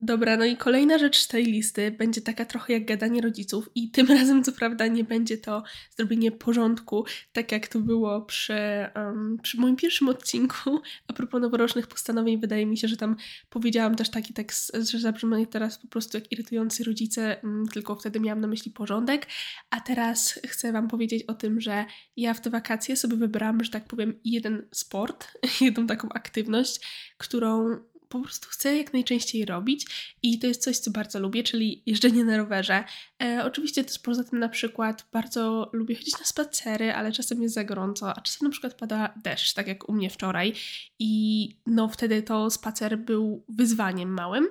Dobra, 0.00 0.36
no 0.36 0.44
i 0.44 0.56
kolejna 0.56 0.98
rzecz 0.98 1.18
z 1.18 1.28
tej 1.28 1.44
listy 1.44 1.90
będzie 1.90 2.20
taka 2.20 2.44
trochę 2.44 2.72
jak 2.72 2.84
gadanie 2.84 3.20
rodziców 3.20 3.70
i 3.74 3.90
tym 3.90 4.06
razem 4.18 4.44
co 4.44 4.52
prawda 4.52 4.86
nie 4.86 5.04
będzie 5.04 5.38
to 5.38 5.62
zrobienie 5.96 6.32
porządku, 6.32 7.04
tak 7.32 7.52
jak 7.52 7.68
to 7.68 7.78
było 7.78 8.22
przy, 8.22 8.58
um, 8.96 9.38
przy 9.42 9.60
moim 9.60 9.76
pierwszym 9.76 10.08
odcinku. 10.08 10.80
A 11.08 11.12
propos 11.12 11.42
noworocznych 11.42 11.86
postanowień, 11.86 12.40
wydaje 12.40 12.66
mi 12.66 12.78
się, 12.78 12.88
że 12.88 12.96
tam 12.96 13.16
powiedziałam 13.50 13.94
też 13.94 14.10
taki 14.10 14.34
tekst, 14.34 14.76
że 14.90 14.98
zabrzmi 14.98 15.46
teraz 15.46 15.78
po 15.78 15.88
prostu 15.88 16.16
jak 16.16 16.32
irytujący 16.32 16.84
rodzice, 16.84 17.36
um, 17.42 17.64
tylko 17.72 17.96
wtedy 17.96 18.20
miałam 18.20 18.40
na 18.40 18.48
myśli 18.48 18.70
porządek. 18.70 19.26
A 19.70 19.80
teraz 19.80 20.40
chcę 20.46 20.72
Wam 20.72 20.88
powiedzieć 20.88 21.22
o 21.22 21.34
tym, 21.34 21.60
że 21.60 21.84
ja 22.16 22.34
w 22.34 22.40
te 22.40 22.50
wakacje 22.50 22.96
sobie 22.96 23.16
wybrałam, 23.16 23.64
że 23.64 23.70
tak 23.70 23.84
powiem, 23.84 24.20
jeden 24.24 24.68
sport, 24.72 25.38
jedną 25.60 25.86
taką 25.86 26.08
aktywność, 26.08 26.80
którą 27.18 27.78
po 28.08 28.20
prostu 28.20 28.48
chcę 28.50 28.76
jak 28.76 28.92
najczęściej 28.92 29.44
robić 29.44 29.86
i 30.22 30.38
to 30.38 30.46
jest 30.46 30.62
coś, 30.62 30.78
co 30.78 30.90
bardzo 30.90 31.20
lubię, 31.20 31.42
czyli 31.42 31.82
jeżdżenie 31.86 32.24
na 32.24 32.36
rowerze. 32.36 32.84
E, 33.22 33.42
oczywiście 33.44 33.84
też 33.84 33.98
poza 33.98 34.24
tym 34.24 34.38
na 34.38 34.48
przykład 34.48 35.06
bardzo 35.12 35.70
lubię 35.72 35.94
chodzić 35.94 36.18
na 36.18 36.24
spacery, 36.24 36.92
ale 36.92 37.12
czasem 37.12 37.42
jest 37.42 37.54
za 37.54 37.64
gorąco, 37.64 38.16
a 38.16 38.20
czasem 38.20 38.48
na 38.48 38.50
przykład 38.50 38.74
pada 38.74 39.14
deszcz, 39.24 39.54
tak 39.54 39.66
jak 39.66 39.88
u 39.88 39.92
mnie 39.92 40.10
wczoraj 40.10 40.52
i 40.98 41.48
no 41.66 41.88
wtedy 41.88 42.22
to 42.22 42.50
spacer 42.50 42.98
był 42.98 43.44
wyzwaniem 43.48 44.14
małym, 44.14 44.48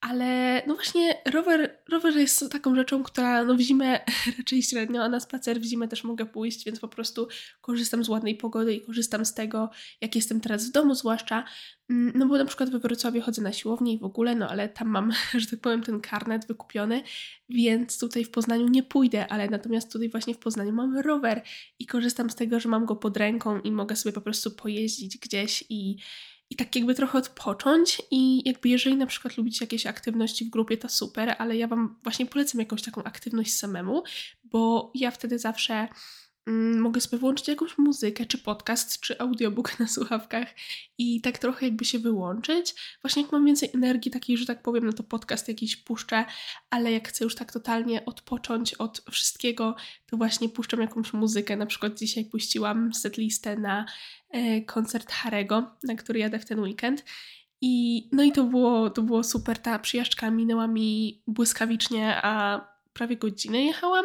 ale 0.00 0.62
no 0.66 0.74
właśnie 0.74 1.22
rower, 1.32 1.78
rower 1.88 2.16
jest 2.16 2.52
taką 2.52 2.74
rzeczą, 2.74 3.02
która 3.02 3.44
no 3.44 3.54
w 3.54 3.60
zimę 3.60 4.00
raczej 4.38 4.62
średnio, 4.62 5.02
a 5.02 5.08
na 5.08 5.20
spacer 5.20 5.60
w 5.60 5.64
zimę 5.64 5.88
też 5.88 6.04
mogę 6.04 6.26
pójść, 6.26 6.64
więc 6.64 6.80
po 6.80 6.88
prostu 6.88 7.28
korzystam 7.60 8.04
z 8.04 8.08
ładnej 8.08 8.34
pogody 8.34 8.74
i 8.74 8.80
korzystam 8.80 9.24
z 9.24 9.34
tego, 9.34 9.70
jak 10.00 10.16
jestem 10.16 10.40
teraz 10.40 10.68
w 10.68 10.72
domu 10.72 10.94
zwłaszcza, 10.94 11.44
mm, 11.90 12.12
no 12.14 12.26
bo 12.26 12.38
na 12.38 12.44
przykład 12.44 12.70
we 12.70 12.78
Wrocławiu 12.78 13.22
chodzę 13.22 13.42
na 13.42 13.52
siłownię 13.52 13.94
i 13.94 13.98
w 13.98 14.04
ogóle, 14.04 14.34
no 14.34 14.48
ale 14.48 14.68
tam 14.68 14.88
mam, 14.88 15.12
że 15.38 15.46
tak 15.46 15.60
powiem, 15.60 15.82
ten 15.82 16.00
karnet 16.00 16.46
wykupiony, 16.46 17.02
więc 17.48 17.98
tutaj 17.98 18.24
w 18.24 18.30
Poznaniu 18.30 18.68
nie 18.68 18.82
pójdę, 18.82 19.28
ale 19.28 19.48
natomiast 19.48 19.92
tutaj 19.92 20.08
właśnie 20.08 20.34
w 20.34 20.38
Poznaniu 20.38 20.72
mam 20.72 20.98
rower 20.98 21.42
i 21.78 21.86
korzystam 21.86 22.30
z 22.30 22.34
tego, 22.34 22.60
że 22.60 22.68
mam 22.68 22.86
go 22.86 22.96
pod 22.96 23.16
ręką 23.16 23.60
i 23.60 23.72
mogę 23.72 23.96
sobie 23.96 24.12
po 24.12 24.20
prostu 24.20 24.50
pojeździć 24.50 25.18
gdzieś 25.18 25.64
i 25.68 25.96
i 26.50 26.56
tak 26.56 26.76
jakby 26.76 26.94
trochę 26.94 27.18
odpocząć 27.18 28.02
i 28.10 28.48
jakby 28.48 28.68
jeżeli 28.68 28.96
na 28.96 29.06
przykład 29.06 29.36
lubicie 29.36 29.64
jakieś 29.64 29.86
aktywności 29.86 30.44
w 30.44 30.50
grupie, 30.50 30.76
to 30.76 30.88
super, 30.88 31.34
ale 31.38 31.56
ja 31.56 31.68
Wam 31.68 31.96
właśnie 32.02 32.26
polecam 32.26 32.60
jakąś 32.60 32.82
taką 32.82 33.04
aktywność 33.04 33.54
samemu, 33.54 34.02
bo 34.44 34.92
ja 34.94 35.10
wtedy 35.10 35.38
zawsze 35.38 35.88
mogę 36.78 37.00
sobie 37.00 37.18
włączyć 37.18 37.48
jakąś 37.48 37.78
muzykę, 37.78 38.26
czy 38.26 38.38
podcast, 38.38 39.00
czy 39.00 39.18
audiobook 39.18 39.78
na 39.80 39.88
słuchawkach 39.88 40.48
i 40.98 41.20
tak 41.20 41.38
trochę 41.38 41.66
jakby 41.66 41.84
się 41.84 41.98
wyłączyć. 41.98 42.74
Właśnie 43.02 43.22
jak 43.22 43.32
mam 43.32 43.46
więcej 43.46 43.70
energii 43.74 44.10
takiej, 44.10 44.36
że 44.36 44.46
tak 44.46 44.62
powiem, 44.62 44.86
no 44.86 44.92
to 44.92 45.02
podcast 45.02 45.48
jakiś 45.48 45.76
puszczę, 45.76 46.24
ale 46.70 46.92
jak 46.92 47.08
chcę 47.08 47.24
już 47.24 47.34
tak 47.34 47.52
totalnie 47.52 48.04
odpocząć 48.04 48.74
od 48.74 49.04
wszystkiego, 49.10 49.76
to 50.06 50.16
właśnie 50.16 50.48
puszczam 50.48 50.80
jakąś 50.80 51.12
muzykę. 51.12 51.56
Na 51.56 51.66
przykład 51.66 51.98
dzisiaj 51.98 52.24
puściłam 52.24 52.94
setlistę 52.94 53.56
na 53.56 53.86
E, 54.30 54.60
koncert 54.60 55.12
Harego, 55.12 55.70
na 55.82 55.94
który 55.94 56.18
jadę 56.18 56.38
w 56.38 56.44
ten 56.44 56.60
weekend. 56.60 57.04
I, 57.60 58.08
no 58.12 58.22
i 58.22 58.32
to 58.32 58.44
było, 58.44 58.90
to 58.90 59.02
było 59.02 59.24
super. 59.24 59.58
Ta 59.58 59.78
przyjażdżka 59.78 60.30
minęła 60.30 60.66
mi 60.66 61.22
błyskawicznie, 61.26 62.16
a 62.22 62.60
prawie 62.92 63.16
godzinę 63.16 63.62
jechałam. 63.62 64.04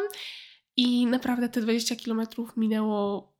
I 0.76 1.06
naprawdę 1.06 1.48
te 1.48 1.60
20 1.60 1.96
kilometrów 1.96 2.56
minęło 2.56 3.34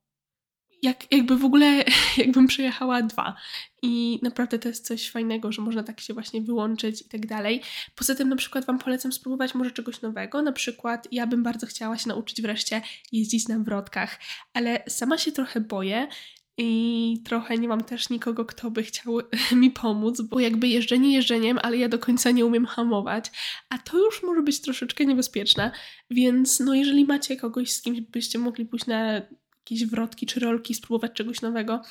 jak, 0.81 1.11
jakby 1.11 1.37
w 1.37 1.45
ogóle, 1.45 1.83
jakbym 2.17 2.47
przejechała 2.47 3.01
dwa. 3.01 3.35
I 3.81 4.19
naprawdę 4.23 4.59
to 4.59 4.67
jest 4.67 4.85
coś 4.85 5.11
fajnego, 5.11 5.51
że 5.51 5.61
można 5.61 5.83
tak 5.83 5.99
się 5.99 6.13
właśnie 6.13 6.41
wyłączyć 6.41 7.01
i 7.01 7.05
tak 7.05 7.25
dalej. 7.25 7.61
Poza 7.95 8.15
tym 8.15 8.29
na 8.29 8.35
przykład 8.35 8.65
Wam 8.65 8.79
polecam 8.79 9.11
spróbować 9.11 9.55
może 9.55 9.71
czegoś 9.71 10.01
nowego. 10.01 10.41
Na 10.41 10.51
przykład 10.51 11.07
ja 11.11 11.27
bym 11.27 11.43
bardzo 11.43 11.67
chciała 11.67 11.97
się 11.97 12.09
nauczyć 12.09 12.41
wreszcie 12.41 12.81
jeździć 13.11 13.47
na 13.47 13.59
wrotkach, 13.59 14.19
ale 14.53 14.83
sama 14.87 15.17
się 15.17 15.31
trochę 15.31 15.61
boję 15.61 16.07
i 16.57 17.21
trochę 17.25 17.57
nie 17.57 17.67
mam 17.67 17.83
też 17.83 18.09
nikogo, 18.09 18.45
kto 18.45 18.71
by 18.71 18.83
chciał 18.83 19.17
mi 19.61 19.71
pomóc, 19.71 20.21
bo 20.21 20.39
jakby 20.39 20.67
jeżdżenie 20.67 21.13
jeżdżeniem, 21.13 21.59
ale 21.61 21.77
ja 21.77 21.89
do 21.89 21.99
końca 21.99 22.31
nie 22.31 22.45
umiem 22.45 22.65
hamować, 22.65 23.31
a 23.69 23.77
to 23.77 24.05
już 24.05 24.23
może 24.23 24.41
być 24.41 24.61
troszeczkę 24.61 25.05
niebezpieczne, 25.05 25.71
więc 26.09 26.59
no 26.59 26.73
jeżeli 26.73 27.05
macie 27.05 27.37
kogoś, 27.37 27.71
z 27.71 27.81
kimś 27.81 28.01
byście 28.01 28.39
mogli 28.39 28.65
pójść 28.65 28.85
na 28.85 29.21
jakieś 29.59 29.85
wrotki 29.85 30.25
czy 30.25 30.39
rolki, 30.39 30.73
spróbować 30.73 31.11
czegoś 31.13 31.41
nowego, 31.41 31.81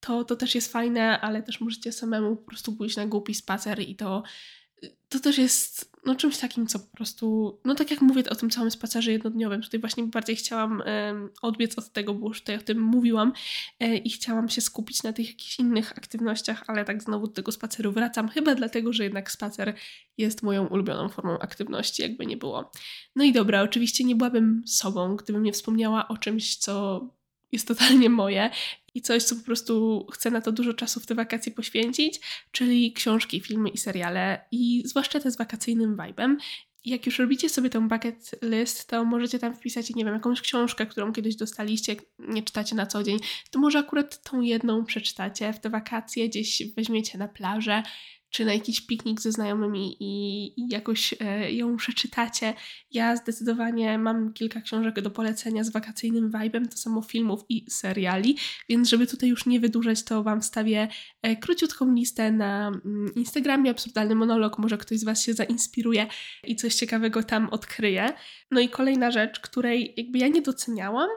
to, 0.00 0.24
to 0.24 0.36
też 0.36 0.54
jest 0.54 0.72
fajne, 0.72 1.20
ale 1.20 1.42
też 1.42 1.60
możecie 1.60 1.92
samemu 1.92 2.36
po 2.36 2.42
prostu 2.46 2.76
pójść 2.76 2.96
na 2.96 3.06
głupi 3.06 3.34
spacer 3.34 3.80
i 3.80 3.96
to, 3.96 4.22
to 5.08 5.20
też 5.20 5.38
jest 5.38 5.94
no, 6.06 6.14
czymś 6.14 6.38
takim, 6.38 6.66
co 6.66 6.78
po 6.78 6.96
prostu, 6.96 7.58
no 7.64 7.74
tak 7.74 7.90
jak 7.90 8.00
mówię 8.00 8.22
o 8.30 8.34
tym 8.34 8.50
całym 8.50 8.70
spacerze 8.70 9.12
jednodniowym, 9.12 9.62
tutaj 9.62 9.80
właśnie 9.80 10.04
bardziej 10.04 10.36
chciałam 10.36 10.82
um, 10.86 11.30
odbiec 11.42 11.78
od 11.78 11.92
tego, 11.92 12.14
bo 12.14 12.28
już 12.28 12.40
tutaj 12.40 12.56
o 12.56 12.62
tym 12.62 12.80
mówiłam 12.80 13.32
e, 13.80 13.96
i 13.96 14.10
chciałam 14.10 14.48
się 14.48 14.60
skupić 14.60 15.02
na 15.02 15.12
tych 15.12 15.28
jakichś 15.28 15.58
innych 15.58 15.92
aktywnościach, 15.92 16.64
ale 16.66 16.84
tak 16.84 17.02
znowu 17.02 17.26
do 17.26 17.32
tego 17.32 17.52
spaceru 17.52 17.92
wracam, 17.92 18.28
chyba 18.28 18.54
dlatego, 18.54 18.92
że 18.92 19.04
jednak 19.04 19.30
spacer 19.30 19.74
jest 20.18 20.42
moją 20.42 20.66
ulubioną 20.66 21.08
formą 21.08 21.38
aktywności, 21.38 22.02
jakby 22.02 22.26
nie 22.26 22.36
było. 22.36 22.70
No 23.16 23.24
i 23.24 23.32
dobra, 23.32 23.62
oczywiście 23.62 24.04
nie 24.04 24.16
byłabym 24.16 24.62
sobą, 24.66 25.16
gdybym 25.16 25.42
nie 25.42 25.52
wspomniała 25.52 26.08
o 26.08 26.16
czymś, 26.16 26.56
co 26.56 27.00
jest 27.52 27.68
totalnie 27.68 28.10
moje 28.10 28.50
i 28.94 29.02
coś, 29.02 29.22
co 29.22 29.36
po 29.36 29.42
prostu 29.42 30.06
chcę 30.12 30.30
na 30.30 30.40
to 30.40 30.52
dużo 30.52 30.74
czasu 30.74 31.00
w 31.00 31.06
te 31.06 31.14
wakacje 31.14 31.52
poświęcić, 31.52 32.20
czyli 32.52 32.92
książki, 32.92 33.40
filmy 33.40 33.68
i 33.68 33.78
seriale 33.78 34.44
i 34.52 34.82
zwłaszcza 34.86 35.20
te 35.20 35.30
z 35.30 35.36
wakacyjnym 35.36 35.96
vibem. 36.06 36.38
Jak 36.84 37.06
już 37.06 37.18
robicie 37.18 37.48
sobie 37.48 37.70
tą 37.70 37.88
bucket 37.88 38.30
list, 38.42 38.88
to 38.88 39.04
możecie 39.04 39.38
tam 39.38 39.54
wpisać, 39.54 39.94
nie 39.94 40.04
wiem, 40.04 40.14
jakąś 40.14 40.40
książkę, 40.40 40.86
którą 40.86 41.12
kiedyś 41.12 41.36
dostaliście, 41.36 41.96
nie 42.18 42.42
czytacie 42.42 42.76
na 42.76 42.86
co 42.86 43.02
dzień, 43.02 43.18
to 43.50 43.58
może 43.58 43.78
akurat 43.78 44.22
tą 44.22 44.40
jedną 44.40 44.84
przeczytacie 44.84 45.52
w 45.52 45.60
te 45.60 45.70
wakacje, 45.70 46.28
gdzieś 46.28 46.62
weźmiecie 46.76 47.18
na 47.18 47.28
plażę 47.28 47.82
czy 48.34 48.44
na 48.44 48.52
jakiś 48.54 48.80
piknik 48.80 49.20
ze 49.20 49.32
znajomymi 49.32 49.96
i, 50.00 50.52
jakoś 50.70 51.14
e, 51.20 51.52
ją 51.52 51.76
przeczytacie. 51.76 52.54
Ja 52.90 53.16
zdecydowanie 53.16 53.98
mam 53.98 54.32
kilka 54.32 54.60
książek 54.60 55.00
do 55.00 55.10
polecenia 55.10 55.64
z 55.64 55.72
wakacyjnym 55.72 56.32
vibem, 56.40 56.68
to 56.68 56.76
samo 56.76 57.02
filmów 57.02 57.44
i 57.48 57.70
seriali, 57.70 58.36
więc 58.68 58.88
żeby 58.88 59.06
tutaj 59.06 59.28
już 59.28 59.46
nie 59.46 59.60
wydłużać, 59.60 60.02
to 60.02 60.22
Wam 60.22 60.40
wstawię 60.40 60.88
e, 61.22 61.36
króciutką 61.36 61.94
listę 61.94 62.32
na 62.32 62.68
mm, 62.68 63.14
Instagramie, 63.14 63.70
absurdalny 63.70 64.14
monolog, 64.14 64.58
może 64.58 64.78
ktoś 64.78 64.98
z 64.98 65.04
Was 65.04 65.22
się 65.22 65.34
zainspiruje 65.34 66.06
i 66.44 66.56
coś 66.56 66.74
ciekawego 66.74 67.22
tam 67.22 67.48
odkryje. 67.48 68.12
No 68.50 68.60
i 68.60 68.68
kolejna 68.68 69.10
rzecz, 69.10 69.40
której 69.40 69.94
jakby 69.96 70.18
ja 70.18 70.28
nie 70.28 70.42
doceniałam, 70.42 71.08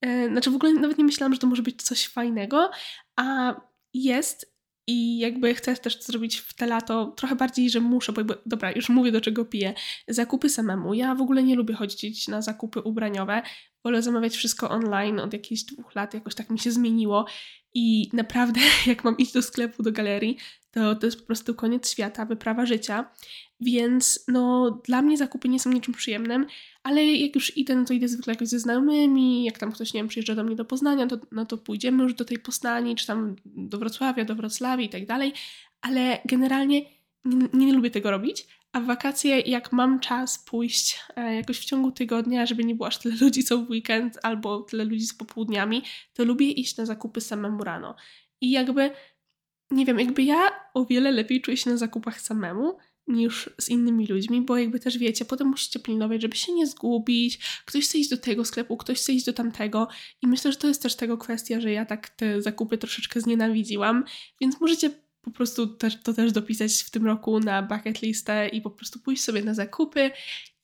e, 0.00 0.28
znaczy 0.28 0.50
w 0.50 0.54
ogóle 0.54 0.72
nawet 0.72 0.98
nie 0.98 1.04
myślałam, 1.04 1.34
że 1.34 1.40
to 1.40 1.46
może 1.46 1.62
być 1.62 1.82
coś 1.82 2.06
fajnego, 2.06 2.70
a 3.16 3.54
jest 3.94 4.49
i 4.90 5.18
jakby 5.18 5.54
chcę 5.54 5.76
też 5.76 6.02
zrobić 6.02 6.36
w 6.36 6.54
te 6.54 6.66
lato 6.66 7.06
trochę 7.16 7.36
bardziej, 7.36 7.70
że 7.70 7.80
muszę, 7.80 8.12
bo 8.12 8.20
jakby, 8.20 8.34
dobra, 8.46 8.72
już 8.72 8.88
mówię 8.88 9.12
do 9.12 9.20
czego 9.20 9.44
piję. 9.44 9.74
Zakupy 10.08 10.48
samemu. 10.48 10.94
Ja 10.94 11.14
w 11.14 11.20
ogóle 11.20 11.42
nie 11.42 11.56
lubię 11.56 11.74
chodzić 11.74 12.28
na 12.28 12.42
zakupy 12.42 12.80
ubraniowe. 12.80 13.42
Wolę 13.84 14.02
zamawiać 14.02 14.36
wszystko 14.36 14.70
online 14.70 15.20
od 15.20 15.32
jakichś 15.32 15.62
dwóch 15.62 15.94
lat, 15.94 16.14
jakoś 16.14 16.34
tak 16.34 16.50
mi 16.50 16.58
się 16.58 16.70
zmieniło. 16.70 17.26
I 17.74 18.10
naprawdę, 18.12 18.60
jak 18.86 19.04
mam 19.04 19.16
iść 19.16 19.32
do 19.32 19.42
sklepu, 19.42 19.82
do 19.82 19.92
galerii, 19.92 20.36
to 20.70 20.94
to 20.94 21.06
jest 21.06 21.20
po 21.20 21.26
prostu 21.26 21.54
koniec 21.54 21.90
świata, 21.90 22.26
wyprawa 22.26 22.66
życia. 22.66 23.10
Więc 23.60 24.24
no, 24.28 24.70
dla 24.86 25.02
mnie 25.02 25.16
zakupy 25.16 25.48
nie 25.48 25.60
są 25.60 25.72
niczym 25.72 25.94
przyjemnym, 25.94 26.46
ale 26.82 27.04
jak 27.06 27.34
już 27.34 27.56
idę, 27.56 27.76
no 27.76 27.84
to 27.84 27.94
idę 27.94 28.08
zwykle 28.08 28.32
jakoś 28.32 28.48
ze 28.48 28.58
znajomymi, 28.58 29.44
jak 29.44 29.58
tam 29.58 29.72
ktoś, 29.72 29.94
nie 29.94 30.00
wiem, 30.00 30.08
przyjeżdża 30.08 30.34
do 30.34 30.44
mnie 30.44 30.56
do 30.56 30.64
Poznania, 30.64 31.06
to, 31.06 31.18
no 31.32 31.46
to 31.46 31.58
pójdziemy 31.58 32.02
już 32.02 32.14
do 32.14 32.24
tej 32.24 32.38
Poznani, 32.38 32.96
czy 32.96 33.06
tam 33.06 33.36
do 33.44 33.78
Wrocławia, 33.78 34.24
do 34.24 34.34
Wrocławia 34.34 34.84
i 34.84 34.88
tak 34.88 35.06
dalej, 35.06 35.32
ale 35.80 36.18
generalnie 36.24 36.82
nie, 37.24 37.48
nie 37.52 37.72
lubię 37.72 37.90
tego 37.90 38.10
robić, 38.10 38.46
a 38.72 38.80
w 38.80 38.86
wakacje, 38.86 39.40
jak 39.40 39.72
mam 39.72 40.00
czas 40.00 40.38
pójść 40.38 41.00
e, 41.16 41.34
jakoś 41.34 41.58
w 41.58 41.64
ciągu 41.64 41.92
tygodnia, 41.92 42.46
żeby 42.46 42.64
nie 42.64 42.74
było 42.74 42.86
aż 42.86 42.98
tyle 42.98 43.16
ludzi 43.20 43.44
co 43.44 43.58
w 43.58 43.70
weekend 43.70 44.18
albo 44.22 44.62
tyle 44.62 44.84
ludzi 44.84 45.06
z 45.06 45.14
popołudniami, 45.14 45.82
to 46.12 46.24
lubię 46.24 46.50
iść 46.50 46.76
na 46.76 46.86
zakupy 46.86 47.20
samemu 47.20 47.64
rano. 47.64 47.96
I 48.40 48.50
jakby, 48.50 48.90
nie 49.70 49.84
wiem, 49.84 49.98
jakby 49.98 50.22
ja 50.22 50.50
o 50.74 50.84
wiele 50.84 51.10
lepiej 51.10 51.40
czuję 51.40 51.56
się 51.56 51.70
na 51.70 51.76
zakupach 51.76 52.20
samemu, 52.20 52.76
niż 53.06 53.50
z 53.58 53.68
innymi 53.68 54.06
ludźmi, 54.06 54.42
bo 54.42 54.56
jakby 54.56 54.80
też 54.80 54.98
wiecie, 54.98 55.24
potem 55.24 55.48
musicie 55.48 55.80
pilnować, 55.80 56.22
żeby 56.22 56.36
się 56.36 56.52
nie 56.52 56.66
zgubić, 56.66 57.38
ktoś 57.64 57.84
chce 57.84 57.98
iść 57.98 58.10
do 58.10 58.16
tego 58.16 58.44
sklepu, 58.44 58.76
ktoś 58.76 58.98
chce 58.98 59.12
iść 59.12 59.26
do 59.26 59.32
tamtego. 59.32 59.88
I 60.22 60.26
myślę, 60.26 60.52
że 60.52 60.58
to 60.58 60.68
jest 60.68 60.82
też 60.82 60.96
tego 60.96 61.18
kwestia, 61.18 61.60
że 61.60 61.72
ja 61.72 61.86
tak 61.86 62.08
te 62.08 62.42
zakupy 62.42 62.78
troszeczkę 62.78 63.20
znienawidziłam, 63.20 64.04
więc 64.40 64.60
możecie 64.60 64.90
po 65.22 65.30
prostu 65.30 65.66
też, 65.66 66.02
to 66.02 66.14
też 66.14 66.32
dopisać 66.32 66.72
w 66.72 66.90
tym 66.90 67.06
roku 67.06 67.40
na 67.40 67.62
bucket 67.62 68.02
listę 68.02 68.48
i 68.48 68.60
po 68.60 68.70
prostu 68.70 68.98
pójść 68.98 69.22
sobie 69.22 69.42
na 69.42 69.54
zakupy 69.54 70.10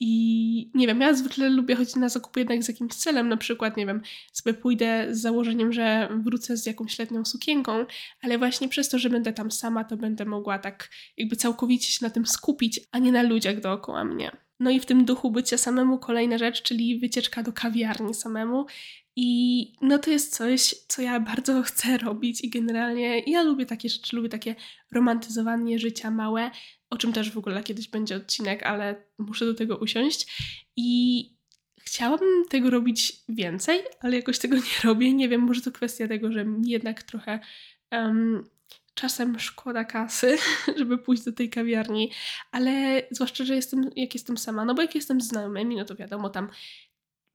i 0.00 0.70
nie 0.74 0.86
wiem, 0.86 1.00
ja 1.00 1.14
zwykle 1.14 1.48
lubię 1.48 1.76
chodzić 1.76 1.96
na 1.96 2.08
zakupy 2.08 2.40
jednak 2.40 2.62
z 2.62 2.68
jakimś 2.68 2.92
celem, 2.94 3.28
na 3.28 3.36
przykład, 3.36 3.76
nie 3.76 3.86
wiem, 3.86 4.02
sobie 4.32 4.54
pójdę 4.54 5.06
z 5.10 5.20
założeniem, 5.20 5.72
że 5.72 6.08
wrócę 6.24 6.56
z 6.56 6.66
jakąś 6.66 6.98
letnią 6.98 7.24
sukienką, 7.24 7.86
ale 8.22 8.38
właśnie 8.38 8.68
przez 8.68 8.88
to, 8.88 8.98
że 8.98 9.10
będę 9.10 9.32
tam 9.32 9.50
sama, 9.50 9.84
to 9.84 9.96
będę 9.96 10.24
mogła 10.24 10.58
tak 10.58 10.90
jakby 11.16 11.36
całkowicie 11.36 11.92
się 11.92 11.98
na 12.02 12.10
tym 12.10 12.26
skupić, 12.26 12.80
a 12.92 12.98
nie 12.98 13.12
na 13.12 13.22
ludziach 13.22 13.60
dookoła 13.60 14.04
mnie. 14.04 14.30
No 14.60 14.70
i 14.70 14.80
w 14.80 14.86
tym 14.86 15.04
duchu 15.04 15.30
bycia 15.30 15.58
samemu 15.58 15.98
kolejna 15.98 16.38
rzecz, 16.38 16.62
czyli 16.62 16.98
wycieczka 16.98 17.42
do 17.42 17.52
kawiarni 17.52 18.14
samemu. 18.14 18.66
I 19.16 19.72
no 19.82 19.98
to 19.98 20.10
jest 20.10 20.36
coś, 20.36 20.74
co 20.88 21.02
ja 21.02 21.20
bardzo 21.20 21.62
chcę 21.68 21.98
robić 21.98 22.44
i 22.44 22.50
generalnie 22.50 23.20
ja 23.20 23.42
lubię 23.42 23.66
takie 23.66 23.88
rzeczy, 23.88 24.16
lubię 24.16 24.28
takie 24.28 24.54
romantyzowanie 24.92 25.78
życia 25.78 26.10
małe, 26.10 26.50
o 26.90 26.96
czym 26.96 27.12
też 27.12 27.30
w 27.30 27.38
ogóle 27.38 27.62
kiedyś 27.62 27.88
będzie 27.88 28.16
odcinek, 28.16 28.62
ale 28.62 29.04
muszę 29.18 29.46
do 29.46 29.54
tego 29.54 29.76
usiąść. 29.76 30.26
I 30.76 31.36
chciałabym 31.80 32.44
tego 32.48 32.70
robić 32.70 33.12
więcej, 33.28 33.80
ale 34.00 34.16
jakoś 34.16 34.38
tego 34.38 34.56
nie 34.56 34.80
robię. 34.84 35.12
Nie 35.12 35.28
wiem, 35.28 35.40
może 35.40 35.60
to 35.60 35.72
kwestia 35.72 36.08
tego, 36.08 36.32
że 36.32 36.46
jednak 36.62 37.02
trochę 37.02 37.40
um, 37.92 38.44
czasem 38.94 39.38
szkoda 39.38 39.84
kasy, 39.84 40.38
żeby 40.78 40.98
pójść 40.98 41.24
do 41.24 41.32
tej 41.32 41.50
kawiarni, 41.50 42.12
ale 42.52 43.02
zwłaszcza, 43.10 43.44
że 43.44 43.54
jestem, 43.54 43.90
jak 43.96 44.14
jestem 44.14 44.38
sama, 44.38 44.64
no 44.64 44.74
bo 44.74 44.82
jak 44.82 44.94
jestem 44.94 45.20
z 45.20 45.28
znajomymi, 45.28 45.76
no 45.76 45.84
to 45.84 45.94
wiadomo, 45.94 46.30
tam 46.30 46.48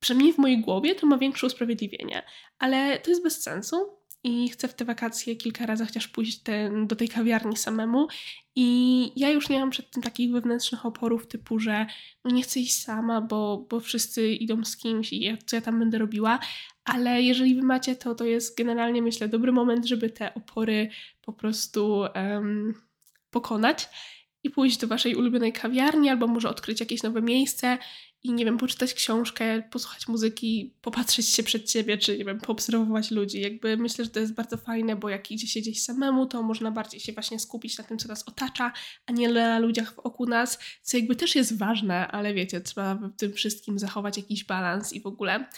przynajmniej 0.01 0.33
w 0.33 0.37
mojej 0.37 0.61
głowie 0.61 0.95
to 0.95 1.07
ma 1.07 1.17
większe 1.17 1.47
usprawiedliwienie, 1.47 2.23
ale 2.59 2.99
to 2.99 3.09
jest 3.09 3.23
bez 3.23 3.43
sensu 3.43 4.01
i 4.23 4.49
chcę 4.49 4.67
w 4.67 4.73
te 4.73 4.85
wakacje 4.85 5.35
kilka 5.35 5.65
razy 5.65 5.85
chociaż 5.85 6.07
pójść 6.07 6.41
do 6.85 6.95
tej 6.95 7.09
kawiarni 7.09 7.57
samemu. 7.57 8.07
I 8.55 9.11
ja 9.15 9.29
już 9.29 9.49
nie 9.49 9.59
mam 9.59 9.69
przed 9.69 9.91
tym 9.91 10.03
takich 10.03 10.31
wewnętrznych 10.31 10.85
oporów 10.85 11.27
typu, 11.27 11.59
że 11.59 11.85
nie 12.25 12.43
chcę 12.43 12.59
iść 12.59 12.83
sama, 12.83 13.21
bo, 13.21 13.67
bo 13.69 13.79
wszyscy 13.79 14.33
idą 14.33 14.65
z 14.65 14.77
kimś 14.77 15.13
i 15.13 15.21
ja, 15.21 15.37
co 15.45 15.55
ja 15.55 15.61
tam 15.61 15.79
będę 15.79 15.97
robiła, 15.97 16.39
ale 16.83 17.21
jeżeli 17.21 17.55
wy 17.55 17.61
macie 17.61 17.95
to, 17.95 18.15
to 18.15 18.25
jest 18.25 18.57
generalnie 18.57 19.01
myślę 19.01 19.27
dobry 19.27 19.51
moment, 19.51 19.85
żeby 19.85 20.09
te 20.09 20.33
opory 20.33 20.89
po 21.21 21.33
prostu 21.33 22.03
um, 22.15 22.73
pokonać 23.29 23.89
i 24.43 24.49
pójść 24.49 24.77
do 24.77 24.87
waszej 24.87 25.15
ulubionej 25.15 25.53
kawiarni 25.53 26.09
albo 26.09 26.27
może 26.27 26.49
odkryć 26.49 26.79
jakieś 26.79 27.03
nowe 27.03 27.21
miejsce 27.21 27.77
i 28.23 28.33
nie 28.33 28.45
wiem, 28.45 28.57
poczytać 28.57 28.93
książkę, 28.93 29.63
posłuchać 29.71 30.07
muzyki, 30.07 30.73
popatrzeć 30.81 31.29
się 31.29 31.43
przed 31.43 31.71
siebie, 31.71 31.97
czy 31.97 32.17
nie 32.17 32.25
wiem, 32.25 32.39
poobserwować 32.39 33.11
ludzi. 33.11 33.41
Jakby 33.41 33.77
myślę, 33.77 34.05
że 34.05 34.11
to 34.11 34.19
jest 34.19 34.33
bardzo 34.33 34.57
fajne, 34.57 34.95
bo 34.95 35.09
jak 35.09 35.31
idzie 35.31 35.47
się 35.47 35.59
gdzieś 35.59 35.83
samemu, 35.83 36.25
to 36.25 36.43
można 36.43 36.71
bardziej 36.71 36.99
się 36.99 37.13
właśnie 37.13 37.39
skupić 37.39 37.77
na 37.77 37.83
tym, 37.83 37.97
co 37.97 38.07
nas 38.07 38.27
otacza, 38.27 38.73
a 39.05 39.11
nie 39.11 39.29
na 39.29 39.59
ludziach 39.59 39.95
wokół 39.95 40.25
nas, 40.25 40.59
co 40.81 40.97
jakby 40.97 41.15
też 41.15 41.35
jest 41.35 41.57
ważne, 41.57 42.07
ale 42.07 42.33
wiecie, 42.33 42.61
trzeba 42.61 42.95
w 42.95 43.15
tym 43.17 43.33
wszystkim 43.33 43.79
zachować 43.79 44.17
jakiś 44.17 44.43
balans 44.43 44.93
i 44.93 45.01
w 45.01 45.05
ogóle. 45.05 45.49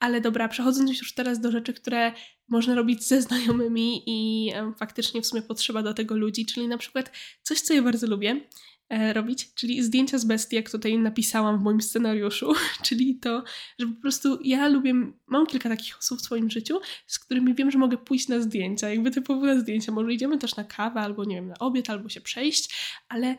Ale 0.00 0.20
dobra, 0.20 0.48
przechodząc 0.48 0.98
już 0.98 1.14
teraz 1.14 1.40
do 1.40 1.50
rzeczy, 1.50 1.72
które 1.72 2.12
można 2.48 2.74
robić 2.74 3.04
ze 3.04 3.22
znajomymi 3.22 4.02
i 4.06 4.50
faktycznie 4.78 5.22
w 5.22 5.26
sumie 5.26 5.42
potrzeba 5.42 5.82
do 5.82 5.94
tego 5.94 6.16
ludzi, 6.16 6.46
czyli 6.46 6.68
na 6.68 6.78
przykład 6.78 7.12
coś, 7.42 7.60
co 7.60 7.74
ja 7.74 7.82
bardzo 7.82 8.06
lubię, 8.06 8.40
robić, 9.12 9.54
czyli 9.54 9.82
zdjęcia 9.82 10.18
z 10.18 10.24
bestii, 10.24 10.56
jak 10.56 10.70
tutaj 10.70 10.98
napisałam 10.98 11.58
w 11.58 11.62
moim 11.62 11.80
scenariuszu, 11.80 12.52
czyli 12.86 13.16
to, 13.16 13.44
że 13.78 13.86
po 13.86 14.00
prostu 14.00 14.38
ja 14.44 14.68
lubię, 14.68 14.94
mam 15.26 15.46
kilka 15.46 15.68
takich 15.68 15.98
osób 15.98 16.18
w 16.18 16.22
swoim 16.22 16.50
życiu, 16.50 16.80
z 17.06 17.18
którymi 17.18 17.54
wiem, 17.54 17.70
że 17.70 17.78
mogę 17.78 17.96
pójść 17.98 18.28
na 18.28 18.40
zdjęcia, 18.40 18.90
jakby 18.90 19.10
typowo 19.10 19.46
na 19.46 19.60
zdjęcia, 19.60 19.92
może 19.92 20.12
idziemy 20.12 20.38
też 20.38 20.56
na 20.56 20.64
kawę, 20.64 21.00
albo 21.00 21.24
nie 21.24 21.36
wiem, 21.36 21.48
na 21.48 21.58
obiad, 21.58 21.90
albo 21.90 22.08
się 22.08 22.20
przejść, 22.20 22.74
ale 23.08 23.36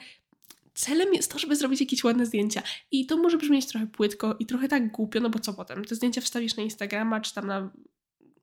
celem 0.73 1.13
jest 1.13 1.31
to, 1.31 1.39
żeby 1.39 1.55
zrobić 1.55 1.79
jakieś 1.79 2.03
ładne 2.03 2.25
zdjęcia. 2.25 2.61
I 2.91 3.05
to 3.05 3.17
może 3.17 3.37
brzmieć 3.37 3.65
trochę 3.65 3.87
płytko 3.87 4.35
i 4.39 4.45
trochę 4.45 4.67
tak 4.67 4.91
głupio, 4.91 5.19
no 5.19 5.29
bo 5.29 5.39
co 5.39 5.53
potem? 5.53 5.85
Te 5.85 5.95
zdjęcia 5.95 6.21
wstawisz 6.21 6.55
na 6.55 6.63
Instagrama, 6.63 7.21
czy 7.21 7.33
tam 7.33 7.47
na 7.47 7.71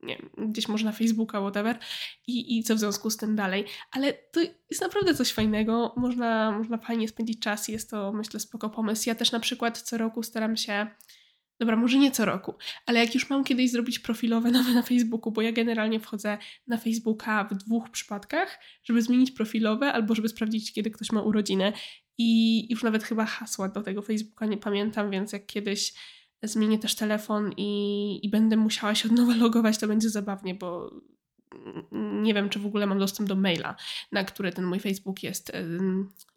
nie 0.02 0.18
gdzieś 0.38 0.68
może 0.68 0.84
na 0.84 0.92
Facebooka, 0.92 1.40
whatever 1.40 1.78
i, 2.26 2.58
i 2.58 2.62
co 2.62 2.74
w 2.74 2.78
związku 2.78 3.10
z 3.10 3.16
tym 3.16 3.36
dalej. 3.36 3.64
Ale 3.92 4.12
to 4.12 4.40
jest 4.70 4.80
naprawdę 4.80 5.14
coś 5.14 5.32
fajnego, 5.32 5.94
można, 5.96 6.50
można 6.50 6.78
fajnie 6.78 7.08
spędzić 7.08 7.40
czas 7.40 7.68
i 7.68 7.72
jest 7.72 7.90
to 7.90 8.12
myślę 8.12 8.40
spoko 8.40 8.70
pomysł. 8.70 9.08
Ja 9.08 9.14
też 9.14 9.32
na 9.32 9.40
przykład 9.40 9.78
co 9.78 9.98
roku 9.98 10.22
staram 10.22 10.56
się 10.56 10.86
Dobra, 11.60 11.76
może 11.76 11.98
nie 11.98 12.10
co 12.10 12.24
roku, 12.24 12.54
ale 12.86 13.00
jak 13.00 13.14
już 13.14 13.30
mam 13.30 13.44
kiedyś 13.44 13.70
zrobić 13.70 13.98
profilowe 13.98 14.50
nowe 14.60 14.72
na 14.72 14.82
Facebooku, 14.82 15.32
bo 15.32 15.42
ja 15.42 15.52
generalnie 15.52 16.00
wchodzę 16.00 16.38
na 16.66 16.76
Facebooka 16.76 17.44
w 17.44 17.54
dwóch 17.54 17.90
przypadkach, 17.90 18.60
żeby 18.84 19.02
zmienić 19.02 19.30
profilowe 19.30 19.92
albo 19.92 20.14
żeby 20.14 20.28
sprawdzić, 20.28 20.72
kiedy 20.72 20.90
ktoś 20.90 21.12
ma 21.12 21.22
urodziny. 21.22 21.72
I 22.18 22.66
już 22.70 22.82
nawet 22.82 23.04
chyba 23.04 23.24
hasła 23.24 23.68
do 23.68 23.82
tego 23.82 24.02
Facebooka 24.02 24.46
nie 24.46 24.56
pamiętam, 24.56 25.10
więc 25.10 25.32
jak 25.32 25.46
kiedyś 25.46 25.92
zmienię 26.42 26.78
też 26.78 26.94
telefon 26.94 27.52
i, 27.56 28.20
i 28.22 28.30
będę 28.30 28.56
musiała 28.56 28.94
się 28.94 29.08
od 29.08 29.14
nowa 29.14 29.36
logować, 29.36 29.78
to 29.78 29.88
będzie 29.88 30.10
zabawnie, 30.10 30.54
bo 30.54 30.90
nie 32.22 32.34
wiem, 32.34 32.48
czy 32.48 32.58
w 32.58 32.66
ogóle 32.66 32.86
mam 32.86 32.98
dostęp 32.98 33.28
do 33.28 33.36
maila, 33.36 33.76
na 34.12 34.24
który 34.24 34.52
ten 34.52 34.64
mój 34.64 34.80
Facebook 34.80 35.22
jest 35.22 35.52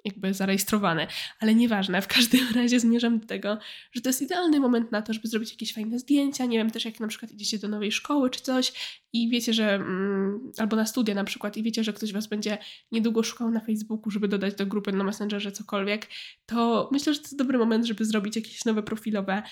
jakby 0.06 0.34
zarejestrowany, 0.34 1.08
ale 1.40 1.56
nieważne, 1.56 2.02
w 2.02 2.08
każdym 2.08 2.48
razie 2.56 2.80
zmierzam 2.80 3.20
do 3.20 3.28
tego, 3.28 3.58
że 3.92 4.02
to 4.02 4.10
jest 4.10 4.22
idealny 4.22 4.60
moment 4.60 4.92
na 4.92 5.02
to, 5.02 5.14
żeby 5.14 5.28
zrobić 5.28 5.52
jakieś 5.52 5.74
fajne 5.74 6.00
zdjęcia, 6.00 6.46
nie 6.46 6.58
wiem, 6.58 6.72
też 6.72 6.86
jak 6.86 7.00
na 7.00 7.08
przykład 7.08 7.32
idziecie 7.32 7.60
do 7.60 7.68
nowej 7.68 7.92
szkoły 7.92 8.30
czy 8.30 8.42
coś 8.42 8.74
i 9.14 9.30
wiecie, 9.30 9.54
że 9.54 9.76
mm, 9.76 10.52
albo 10.58 10.76
na 10.76 10.86
studia 10.86 11.16
na 11.16 11.24
przykład 11.24 11.58
i 11.58 11.64
wiecie, 11.64 11.84
że 11.84 11.94
ktoś 11.94 12.14
was 12.14 12.28
będzie 12.28 12.58
niedługo 12.92 13.24
szukał 13.24 13.52
na 13.52 13.60
Facebooku, 13.60 14.12
żeby 14.12 14.28
dodać 14.28 14.56
do 14.56 14.66
grupy 14.66 14.92
na 14.92 15.04
Messengerze 15.04 15.52
cokolwiek, 15.52 16.08
to 16.46 16.90
myślę, 16.92 17.14
że 17.14 17.20
to 17.20 17.26
jest 17.26 17.38
dobry 17.38 17.58
moment, 17.58 17.86
żeby 17.86 18.06
zrobić 18.06 18.36
jakieś 18.36 18.66
nowe 18.66 18.84
profilowe 18.84 19.44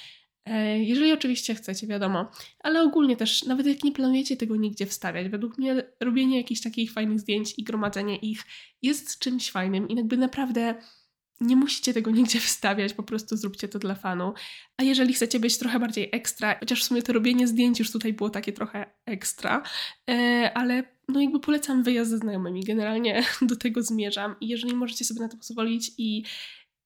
jeżeli 0.78 1.12
oczywiście 1.12 1.56
chcecie, 1.56 1.88
wiadomo, 1.88 2.32
ale 2.60 2.82
ogólnie 2.82 3.18
też, 3.18 3.44
nawet 3.44 3.68
jak 3.68 3.84
nie 3.84 3.92
planujecie 3.92 4.38
tego 4.38 4.56
nigdzie 4.56 4.86
wstawiać, 4.86 5.30
według 5.30 5.58
mnie 5.58 5.84
robienie 6.00 6.38
jakichś 6.38 6.62
takich 6.62 6.94
fajnych 6.94 7.20
zdjęć 7.20 7.54
i 7.58 7.64
gromadzenie 7.64 8.18
ich 8.18 8.44
jest 8.82 9.20
czymś 9.20 9.52
fajnym 9.52 9.90
i 9.90 9.96
jakby 9.96 10.18
naprawdę 10.18 10.76
nie 11.42 11.56
musicie 11.56 11.94
tego 11.94 12.12
nigdzie 12.12 12.40
wstawiać, 12.40 12.94
po 12.94 13.04
prostu 13.04 13.38
zróbcie 13.38 13.68
to 13.68 13.80
dla 13.80 13.96
fanu. 13.96 14.34
A 14.78 14.84
jeżeli 14.84 15.14
chcecie 15.14 15.40
być 15.40 15.58
trochę 15.58 15.80
bardziej 15.80 16.10
ekstra, 16.12 16.60
chociaż 16.60 16.82
w 16.82 16.88
sumie 16.88 17.02
to 17.02 17.14
robienie 17.14 17.48
zdjęć 17.48 17.80
już 17.80 17.92
tutaj 17.92 18.14
było 18.14 18.30
takie 18.30 18.54
trochę 18.54 18.86
ekstra, 19.06 19.64
e, 20.10 20.52
ale 20.56 20.84
no 21.08 21.22
jakby 21.22 21.40
polecam 21.40 21.84
wyjazd 21.84 22.12
ze 22.12 22.18
znajomymi, 22.18 22.64
generalnie 22.64 23.24
do 23.42 23.56
tego 23.56 23.84
zmierzam 23.84 24.36
i 24.42 24.48
jeżeli 24.48 24.76
możecie 24.76 25.06
sobie 25.06 25.22
na 25.22 25.30
to 25.30 25.38
pozwolić 25.38 25.92
i 25.98 26.24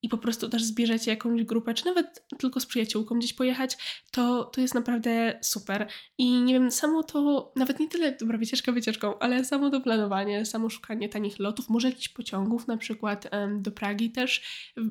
i 0.05 0.09
po 0.09 0.17
prostu 0.17 0.49
też 0.49 0.63
zbierzecie 0.63 1.11
jakąś 1.11 1.43
grupę, 1.43 1.73
czy 1.73 1.85
nawet 1.85 2.27
tylko 2.37 2.59
z 2.59 2.65
przyjaciółką 2.65 3.19
gdzieś 3.19 3.33
pojechać, 3.33 3.77
to, 4.11 4.43
to 4.43 4.61
jest 4.61 4.73
naprawdę 4.73 5.39
super. 5.41 5.87
I 6.17 6.41
nie 6.41 6.53
wiem, 6.53 6.71
samo 6.71 7.03
to, 7.03 7.51
nawet 7.55 7.79
nie 7.79 7.87
tyle, 7.87 8.11
dobra, 8.11 8.37
wycieczka 8.37 8.71
wycieczką, 8.71 9.19
ale 9.19 9.45
samo 9.45 9.69
to 9.69 9.81
planowanie, 9.81 10.45
samo 10.45 10.69
szukanie 10.69 11.09
tanich 11.09 11.39
lotów, 11.39 11.69
może 11.69 11.89
jakichś 11.89 12.09
pociągów, 12.09 12.67
na 12.67 12.77
przykład 12.77 13.29
do 13.57 13.71
Pragi 13.71 14.11
też. 14.11 14.41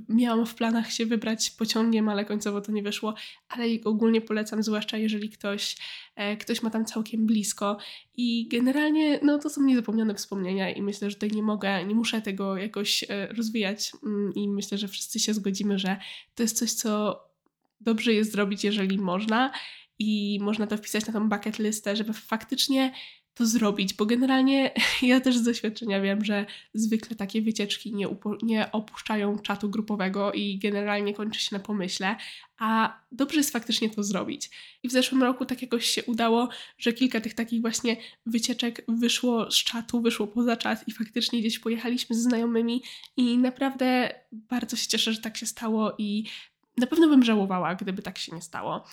Miałam 0.09 0.47
w 0.47 0.55
planach 0.55 0.93
się 0.93 1.07
wybrać 1.07 1.51
pociągiem, 1.51 2.09
ale 2.09 2.25
końcowo 2.25 2.61
to 2.61 2.73
nie 2.73 2.83
wyszło, 2.83 3.15
ale 3.49 3.65
ogólnie 3.85 4.21
polecam, 4.21 4.63
zwłaszcza 4.63 4.97
jeżeli 4.97 5.31
ktoś, 5.31 5.77
ktoś 6.41 6.63
ma 6.63 6.71
tam 6.71 6.85
całkiem 6.85 7.27
blisko. 7.27 7.79
I 8.17 8.49
generalnie, 8.49 9.21
no 9.23 9.39
to 9.39 9.51
są 9.51 9.63
niezapomniane 9.63 10.15
wspomnienia 10.15 10.71
i 10.71 10.83
myślę, 10.83 11.11
że 11.11 11.17
tutaj 11.17 11.31
nie 11.31 11.43
mogę, 11.43 11.85
nie 11.85 11.95
muszę 11.95 12.23
tego 12.23 12.57
jakoś 12.57 13.05
e, 13.09 13.27
rozwijać 13.27 13.93
mm, 14.05 14.35
i 14.35 14.49
myślę, 14.49 14.79
że 14.79 14.89
wszyscy 14.89 15.21
się 15.21 15.35
zgodzimy, 15.35 15.79
że 15.79 15.97
to 16.35 16.43
jest 16.43 16.59
coś, 16.59 16.73
co 16.73 17.21
dobrze 17.81 18.13
jest 18.13 18.33
zrobić, 18.33 18.65
jeżeli 18.65 18.99
można 18.99 19.53
i 19.99 20.39
można 20.43 20.67
to 20.67 20.77
wpisać 20.77 21.07
na 21.07 21.13
tą 21.13 21.29
bucket 21.29 21.59
listę, 21.59 21.97
żeby 21.97 22.13
faktycznie 22.13 22.93
to 23.35 23.47
zrobić, 23.47 23.95
bo 23.95 24.07
generalnie 24.07 24.71
ja 25.03 25.21
też 25.21 25.37
z 25.37 25.43
doświadczenia 25.43 26.01
wiem, 26.01 26.25
że 26.25 26.47
zwykle 26.75 27.17
takie 27.17 27.43
wycieczki 27.43 27.95
nie, 27.95 28.09
nie 28.43 28.73
opuszczają 28.73 29.39
czatu 29.39 29.71
grupowego 29.71 30.33
i 30.33 30.59
generalnie 30.59 31.15
kończy 31.15 31.41
się 31.41 31.57
na 31.57 31.61
pomyśle, 31.61 32.17
a 32.59 33.01
dobrze 33.13 33.37
jest 33.37 33.51
faktycznie 33.51 33.91
to 33.91 34.03
zrobić. 34.03 34.51
I 34.83 34.89
w 34.89 34.93
zeszłym 34.93 35.23
roku 35.23 35.47
tak 35.47 35.63
jakoś 35.63 35.87
się 35.87 36.05
udało, 36.05 36.49
że 36.79 36.93
kilka 36.93 37.21
tych 37.21 37.35
takich 37.35 37.61
właśnie 37.61 37.97
wycieczek 38.27 38.85
wyszło 38.89 39.51
z 39.51 39.55
czatu, 39.55 40.01
wyszło 40.01 40.27
poza 40.27 40.57
czat 40.57 40.89
i 40.89 40.93
faktycznie 40.93 41.41
gdzieś 41.41 41.59
pojechaliśmy 41.59 42.17
z 42.17 42.23
znajomymi 42.23 42.83
i 43.17 43.39
naprawdę 43.39 44.15
bardzo 44.33 44.77
się 44.77 44.89
cieszę, 44.89 45.13
że 45.13 45.21
tak 45.21 45.37
się 45.37 45.47
stało 45.47 45.95
i 45.99 46.25
na 46.77 46.87
pewno 46.87 47.09
bym 47.09 47.25
żałowała, 47.25 47.75
gdyby 47.75 48.03
tak 48.03 48.19
się 48.19 48.35
nie 48.35 48.43
stało. 48.43 48.85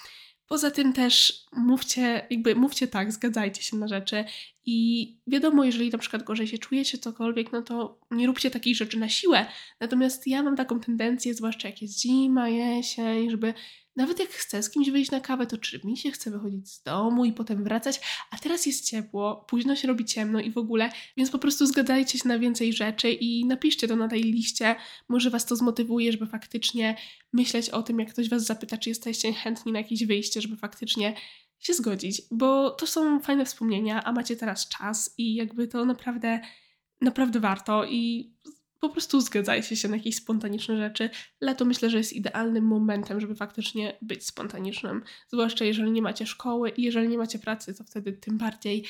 Poza 0.51 0.71
tym 0.71 0.93
też 0.93 1.45
mówcie, 1.53 2.27
jakby 2.29 2.55
mówcie 2.55 2.87
tak, 2.87 3.11
zgadzajcie 3.11 3.63
się 3.63 3.77
na 3.77 3.87
rzeczy 3.87 4.25
i 4.65 5.07
wiadomo, 5.27 5.63
jeżeli 5.63 5.89
na 5.89 5.97
przykład 5.97 6.23
gorzej 6.23 6.47
się 6.47 6.57
czujecie, 6.57 6.97
cokolwiek, 6.97 7.51
no 7.51 7.61
to 7.61 7.99
nie 8.11 8.27
róbcie 8.27 8.51
takich 8.51 8.75
rzeczy 8.75 8.99
na 8.99 9.09
siłę. 9.09 9.45
Natomiast 9.79 10.27
ja 10.27 10.43
mam 10.43 10.55
taką 10.55 10.79
tendencję, 10.79 11.33
zwłaszcza 11.33 11.67
jak 11.67 11.81
jest 11.81 12.01
zima, 12.01 12.49
jesień, 12.49 13.29
żeby 13.29 13.53
nawet 13.95 14.19
jak 14.19 14.29
chcę 14.29 14.63
z 14.63 14.69
kimś 14.69 14.89
wyjść 14.89 15.11
na 15.11 15.19
kawę, 15.19 15.47
to 15.47 15.57
czy 15.57 15.81
mi 15.83 15.97
się 15.97 16.11
chce 16.11 16.31
wychodzić 16.31 16.71
z 16.71 16.83
domu 16.83 17.25
i 17.25 17.33
potem 17.33 17.63
wracać, 17.63 17.99
a 18.31 18.37
teraz 18.37 18.65
jest 18.65 18.89
ciepło, 18.89 19.45
późno 19.49 19.75
się 19.75 19.87
robi 19.87 20.05
ciemno 20.05 20.39
i 20.39 20.51
w 20.51 20.57
ogóle, 20.57 20.89
więc 21.17 21.31
po 21.31 21.39
prostu 21.39 21.65
zgadajcie 21.65 22.17
się 22.17 22.27
na 22.27 22.39
więcej 22.39 22.73
rzeczy 22.73 23.11
i 23.11 23.45
napiszcie 23.45 23.87
to 23.87 23.95
na 23.95 24.07
tej 24.07 24.23
liście. 24.23 24.75
Może 25.09 25.29
Was 25.29 25.45
to 25.45 25.55
zmotywuje, 25.55 26.11
żeby 26.11 26.27
faktycznie 26.27 26.97
myśleć 27.33 27.69
o 27.69 27.83
tym, 27.83 27.99
jak 27.99 28.09
ktoś 28.09 28.29
Was 28.29 28.45
zapyta, 28.45 28.77
czy 28.77 28.89
jesteście 28.89 29.33
chętni 29.33 29.71
na 29.71 29.79
jakieś 29.79 30.05
wyjście, 30.05 30.41
żeby 30.41 30.57
faktycznie 30.57 31.15
się 31.61 31.73
zgodzić, 31.73 32.21
bo 32.31 32.71
to 32.71 32.87
są 32.87 33.19
fajne 33.19 33.45
wspomnienia, 33.45 34.03
a 34.03 34.11
macie 34.11 34.35
teraz 34.35 34.67
czas 34.67 35.13
i 35.17 35.35
jakby 35.35 35.67
to 35.67 35.85
naprawdę, 35.85 36.39
naprawdę 37.01 37.39
warto 37.39 37.85
i 37.85 38.33
po 38.79 38.89
prostu 38.89 39.21
zgadzajcie 39.21 39.75
się 39.75 39.87
na 39.87 39.95
jakieś 39.95 40.15
spontaniczne 40.15 40.77
rzeczy. 40.77 41.09
Lato 41.41 41.65
myślę, 41.65 41.89
że 41.89 41.97
jest 41.97 42.13
idealnym 42.13 42.63
momentem, 42.63 43.21
żeby 43.21 43.35
faktycznie 43.35 43.97
być 44.01 44.25
spontanicznym. 44.25 45.03
Zwłaszcza 45.27 45.65
jeżeli 45.65 45.91
nie 45.91 46.01
macie 46.01 46.25
szkoły 46.25 46.69
i 46.69 46.83
jeżeli 46.83 47.07
nie 47.07 47.17
macie 47.17 47.39
pracy, 47.39 47.73
to 47.73 47.83
wtedy 47.83 48.13
tym 48.13 48.37
bardziej 48.37 48.85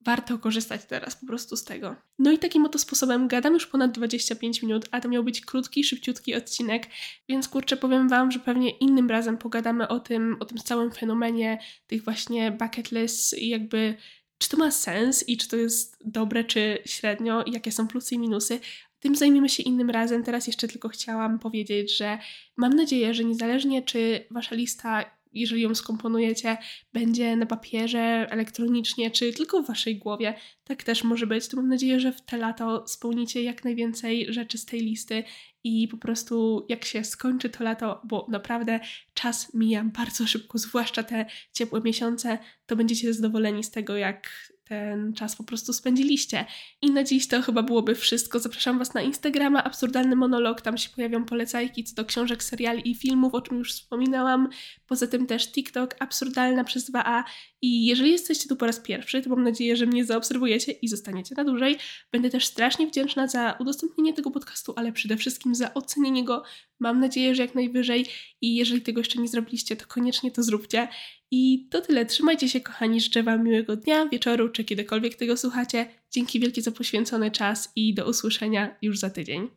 warto 0.00 0.38
korzystać 0.38 0.84
teraz 0.84 1.16
po 1.16 1.26
prostu 1.26 1.56
z 1.56 1.64
tego. 1.64 1.96
No 2.18 2.32
i 2.32 2.38
takim 2.38 2.64
oto 2.64 2.78
sposobem 2.78 3.28
gadam 3.28 3.54
już 3.54 3.66
ponad 3.66 3.92
25 3.92 4.62
minut, 4.62 4.88
a 4.90 5.00
to 5.00 5.08
miał 5.08 5.24
być 5.24 5.40
krótki, 5.40 5.84
szybciutki 5.84 6.34
odcinek, 6.34 6.86
więc 7.28 7.48
kurczę 7.48 7.76
powiem 7.76 8.08
Wam, 8.08 8.30
że 8.30 8.38
pewnie 8.38 8.70
innym 8.70 9.10
razem 9.10 9.38
pogadamy 9.38 9.88
o 9.88 10.00
tym, 10.00 10.36
o 10.40 10.44
tym 10.44 10.58
całym 10.58 10.92
fenomenie 10.92 11.58
tych 11.86 12.04
właśnie 12.04 12.50
bucket 12.50 12.92
lists 12.92 13.38
i 13.38 13.48
jakby 13.48 13.94
czy 14.38 14.48
to 14.48 14.56
ma 14.56 14.70
sens 14.70 15.28
i 15.28 15.36
czy 15.36 15.48
to 15.48 15.56
jest 15.56 15.96
dobre, 16.04 16.44
czy 16.44 16.78
średnio, 16.86 17.44
jakie 17.46 17.72
są 17.72 17.88
plusy 17.88 18.14
i 18.14 18.18
minusy, 18.18 18.60
tym 19.00 19.16
zajmiemy 19.16 19.48
się 19.48 19.62
innym 19.62 19.90
razem. 19.90 20.24
Teraz 20.24 20.46
jeszcze 20.46 20.68
tylko 20.68 20.88
chciałam 20.88 21.38
powiedzieć, 21.38 21.96
że 21.96 22.18
mam 22.56 22.72
nadzieję, 22.72 23.14
że 23.14 23.24
niezależnie 23.24 23.82
czy 23.82 24.26
wasza 24.30 24.54
lista 24.54 25.17
jeżeli 25.40 25.62
ją 25.62 25.74
skomponujecie, 25.74 26.56
będzie 26.92 27.36
na 27.36 27.46
papierze, 27.46 28.26
elektronicznie, 28.30 29.10
czy 29.10 29.32
tylko 29.32 29.62
w 29.62 29.66
waszej 29.66 29.98
głowie, 29.98 30.34
tak 30.64 30.82
też 30.82 31.04
może 31.04 31.26
być. 31.26 31.48
To 31.48 31.56
mam 31.56 31.68
nadzieję, 31.68 32.00
że 32.00 32.12
w 32.12 32.20
te 32.20 32.36
lato 32.36 32.88
spełnicie 32.88 33.42
jak 33.42 33.64
najwięcej 33.64 34.32
rzeczy 34.32 34.58
z 34.58 34.64
tej 34.64 34.80
listy 34.80 35.24
i 35.64 35.88
po 35.88 35.96
prostu 35.96 36.66
jak 36.68 36.84
się 36.84 37.04
skończy 37.04 37.50
to 37.50 37.64
lato, 37.64 38.00
bo 38.04 38.26
naprawdę 38.30 38.80
czas 39.14 39.54
mija 39.54 39.84
bardzo 39.84 40.26
szybko, 40.26 40.58
zwłaszcza 40.58 41.02
te 41.02 41.26
ciepłe 41.52 41.80
miesiące, 41.80 42.38
to 42.66 42.76
będziecie 42.76 43.14
zadowoleni 43.14 43.64
z 43.64 43.70
tego, 43.70 43.96
jak 43.96 44.30
ten 44.68 45.12
czas 45.14 45.36
po 45.36 45.44
prostu 45.44 45.72
spędziliście. 45.72 46.44
I 46.82 46.90
na 46.90 47.04
dziś 47.04 47.28
to 47.28 47.42
chyba 47.42 47.62
byłoby 47.62 47.94
wszystko. 47.94 48.38
Zapraszam 48.38 48.78
Was 48.78 48.94
na 48.94 49.02
Instagrama, 49.02 49.64
absurdalny 49.64 50.16
monolog, 50.16 50.60
tam 50.60 50.78
się 50.78 50.90
pojawią 50.90 51.24
polecajki 51.24 51.84
co 51.84 51.94
do 51.94 52.04
książek, 52.04 52.42
seriali 52.42 52.90
i 52.90 52.94
filmów, 52.94 53.34
o 53.34 53.40
czym 53.40 53.58
już 53.58 53.72
wspominałam. 53.72 54.48
Poza 54.86 55.06
tym 55.06 55.26
też 55.26 55.52
TikTok, 55.52 55.96
absurdalna 55.98 56.64
przez 56.64 56.90
2A. 56.90 57.22
I 57.62 57.86
jeżeli 57.86 58.10
jesteście 58.10 58.48
tu 58.48 58.56
po 58.56 58.66
raz 58.66 58.80
pierwszy, 58.80 59.22
to 59.22 59.30
mam 59.30 59.42
nadzieję, 59.42 59.76
że 59.76 59.86
mnie 59.86 60.04
zaobserwujecie 60.04 60.72
i 60.72 60.88
zostaniecie 60.88 61.34
na 61.34 61.44
dłużej. 61.44 61.76
Będę 62.12 62.30
też 62.30 62.46
strasznie 62.46 62.86
wdzięczna 62.86 63.26
za 63.26 63.56
udostępnienie 63.60 64.12
tego 64.12 64.30
podcastu, 64.30 64.72
ale 64.76 64.92
przede 64.92 65.16
wszystkim 65.16 65.54
za 65.54 65.74
ocenienie 65.74 66.24
go. 66.24 66.42
Mam 66.80 67.00
nadzieję, 67.00 67.34
że 67.34 67.42
jak 67.42 67.54
najwyżej. 67.54 68.06
I 68.40 68.56
jeżeli 68.56 68.80
tego 68.80 69.00
jeszcze 69.00 69.18
nie 69.18 69.28
zrobiliście, 69.28 69.76
to 69.76 69.86
koniecznie 69.86 70.30
to 70.30 70.42
zróbcie. 70.42 70.88
I 71.30 71.68
to 71.70 71.80
tyle. 71.80 72.06
Trzymajcie 72.06 72.48
się, 72.48 72.60
kochani. 72.60 73.00
Życzę 73.00 73.22
Wam 73.22 73.44
miłego 73.44 73.76
dnia, 73.76 74.08
wieczoru, 74.08 74.48
czy 74.48 74.64
kiedykolwiek 74.64 75.14
tego 75.14 75.36
słuchacie. 75.36 75.88
Dzięki 76.10 76.40
wielkie 76.40 76.62
za 76.62 76.72
poświęcony 76.72 77.30
czas 77.30 77.72
i 77.76 77.94
do 77.94 78.08
usłyszenia 78.08 78.76
już 78.82 78.98
za 78.98 79.10
tydzień. 79.10 79.48